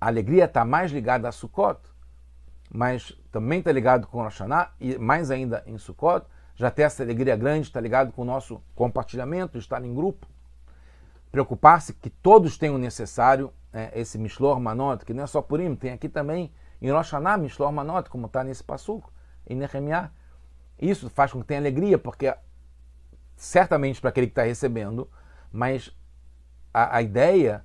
A 0.00 0.06
alegria 0.06 0.44
está 0.44 0.64
mais 0.64 0.92
ligada 0.92 1.28
a 1.28 1.32
Sukkot 1.32 1.92
mas 2.72 3.12
também 3.30 3.58
está 3.58 3.70
ligado 3.70 4.06
com 4.06 4.22
Rosh 4.22 4.40
e 4.80 4.96
mais 4.96 5.30
ainda 5.30 5.62
em 5.66 5.76
Sukkot, 5.76 6.24
já 6.54 6.70
tem 6.70 6.86
essa 6.86 7.02
alegria 7.02 7.36
grande, 7.36 7.66
está 7.66 7.80
ligado 7.80 8.12
com 8.12 8.22
o 8.22 8.24
nosso 8.24 8.62
compartilhamento, 8.74 9.58
estar 9.58 9.84
em 9.84 9.94
grupo. 9.94 10.26
Preocupar-se 11.30 11.92
que 11.92 12.08
todos 12.08 12.56
tenham 12.56 12.76
o 12.76 12.78
necessário, 12.78 13.52
é, 13.72 14.00
esse 14.00 14.18
Mishlor 14.18 14.58
Manot, 14.58 15.04
que 15.04 15.12
não 15.12 15.24
é 15.24 15.26
só 15.26 15.42
Purim, 15.42 15.74
tem 15.74 15.92
aqui 15.92 16.08
também 16.08 16.52
em 16.80 16.90
Rosh 16.90 17.10
Hashanah 17.10 17.36
Mishlor 17.36 17.72
Manot, 17.72 18.08
como 18.08 18.26
está 18.26 18.42
nesse 18.42 18.64
passuco, 18.64 19.12
em 19.46 19.54
Nehemiah. 19.54 20.10
Isso 20.82 21.08
faz 21.08 21.30
com 21.32 21.40
que 21.40 21.46
tenha 21.46 21.60
alegria, 21.60 21.96
porque 21.96 22.34
certamente 23.36 24.00
para 24.00 24.10
aquele 24.10 24.26
que 24.26 24.32
está 24.32 24.42
recebendo, 24.42 25.08
mas 25.52 25.94
a, 26.74 26.96
a 26.96 27.02
ideia, 27.02 27.64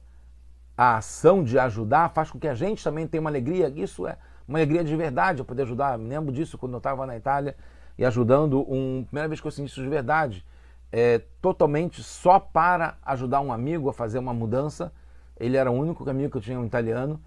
a 0.78 0.98
ação 0.98 1.44
de 1.44 1.58
ajudar 1.58 2.10
faz 2.10 2.30
com 2.30 2.40
que 2.40 2.48
a 2.48 2.54
gente 2.54 2.84
também 2.84 3.08
tenha 3.08 3.20
uma 3.20 3.32
alegria. 3.32 3.74
Isso 3.76 4.06
é 4.06 4.20
uma 4.48 4.60
alegria 4.60 4.84
de 4.84 4.96
verdade 4.96 5.40
eu 5.40 5.46
poder 5.46 5.64
ajudar. 5.64 5.98
Me 5.98 6.08
lembro 6.08 6.32
disso 6.32 6.60
quando 6.60 6.74
eu 6.74 6.78
estava 6.78 7.08
na 7.08 7.18
Itália 7.18 7.56
e 7.98 8.06
ajudando 8.06 8.62
um 8.72 9.04
primeira 9.06 9.28
vez 9.28 9.42
que 9.42 9.48
eu 9.48 9.52
senti 9.52 9.72
isso 9.72 9.82
de 9.82 9.90
verdade, 9.90 10.46
é, 10.92 11.20
totalmente 11.42 12.04
só 12.04 12.40
para 12.40 13.00
ajudar 13.04 13.42
um 13.42 13.52
amigo 13.52 13.90
a 13.90 13.94
fazer 13.94 14.20
uma 14.20 14.34
mudança. 14.34 14.94
Ele 15.40 15.58
era 15.58 15.72
o 15.72 15.74
único 15.74 16.08
amigo 16.08 16.30
que 16.30 16.38
eu 16.38 16.42
tinha 16.42 16.60
um 16.60 16.66
italiano, 16.66 17.20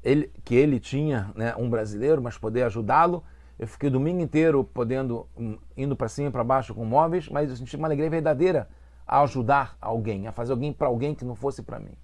ele, 0.00 0.30
que 0.44 0.54
ele 0.54 0.78
tinha 0.78 1.32
né, 1.34 1.56
um 1.56 1.68
brasileiro, 1.68 2.22
mas 2.22 2.38
poder 2.38 2.62
ajudá-lo. 2.62 3.24
Eu 3.58 3.68
fiquei 3.68 3.88
o 3.88 3.92
domingo 3.92 4.20
inteiro 4.20 4.64
podendo 4.64 5.28
um, 5.36 5.58
indo 5.76 5.94
para 5.94 6.08
cima 6.08 6.28
e 6.28 6.32
para 6.32 6.42
baixo 6.42 6.74
com 6.74 6.84
móveis, 6.84 7.28
mas 7.28 7.50
eu 7.50 7.56
senti 7.56 7.76
uma 7.76 7.86
alegria 7.86 8.10
verdadeira 8.10 8.68
a 9.06 9.20
ajudar 9.22 9.76
alguém, 9.80 10.26
a 10.26 10.32
fazer 10.32 10.52
alguém 10.52 10.72
para 10.72 10.88
alguém 10.88 11.14
que 11.14 11.24
não 11.24 11.34
fosse 11.34 11.62
para 11.62 11.78
mim. 11.78 11.96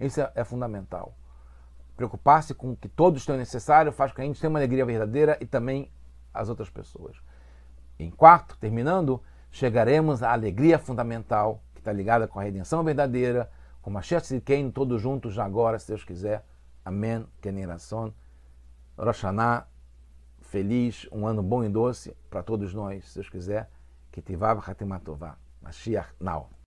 Isso 0.00 0.20
é, 0.20 0.30
é 0.34 0.44
fundamental. 0.44 1.14
Preocupar-se 1.96 2.54
com 2.54 2.72
o 2.72 2.76
que 2.76 2.88
todos 2.88 3.26
têm 3.26 3.36
necessário 3.36 3.92
faz 3.92 4.12
com 4.12 4.16
que 4.16 4.22
a 4.22 4.24
gente 4.24 4.40
tenha 4.40 4.48
uma 4.48 4.58
alegria 4.58 4.86
verdadeira 4.86 5.36
e 5.40 5.46
também 5.46 5.90
as 6.32 6.48
outras 6.48 6.70
pessoas. 6.70 7.16
Em 7.98 8.10
quarto, 8.10 8.56
terminando, 8.58 9.22
chegaremos 9.50 10.22
à 10.22 10.32
alegria 10.32 10.78
fundamental, 10.78 11.62
que 11.74 11.80
está 11.80 11.92
ligada 11.92 12.26
com 12.26 12.38
a 12.38 12.42
redenção 12.42 12.82
verdadeira, 12.84 13.50
com 13.82 13.90
Mashiach 13.90 14.24
Tzidkein, 14.24 14.70
todos 14.70 15.02
juntos 15.02 15.34
já 15.34 15.44
agora, 15.44 15.78
se 15.78 15.88
Deus 15.88 16.04
quiser. 16.04 16.44
Amém. 16.84 17.26
Kenirason. 17.40 18.12
Rosh 18.96 19.24
feliz, 20.50 21.06
um 21.12 21.26
ano 21.28 21.42
bom 21.42 21.62
e 21.62 21.68
doce 21.68 22.16
para 22.28 22.42
todos 22.42 22.74
nós, 22.74 23.08
se 23.08 23.14
Deus 23.14 23.30
quiser. 23.30 23.70
Que 24.10 24.20
Tivav 24.20 24.58
Hatimatová. 24.66 25.38
Mashiach 25.62 26.12
Now. 26.18 26.50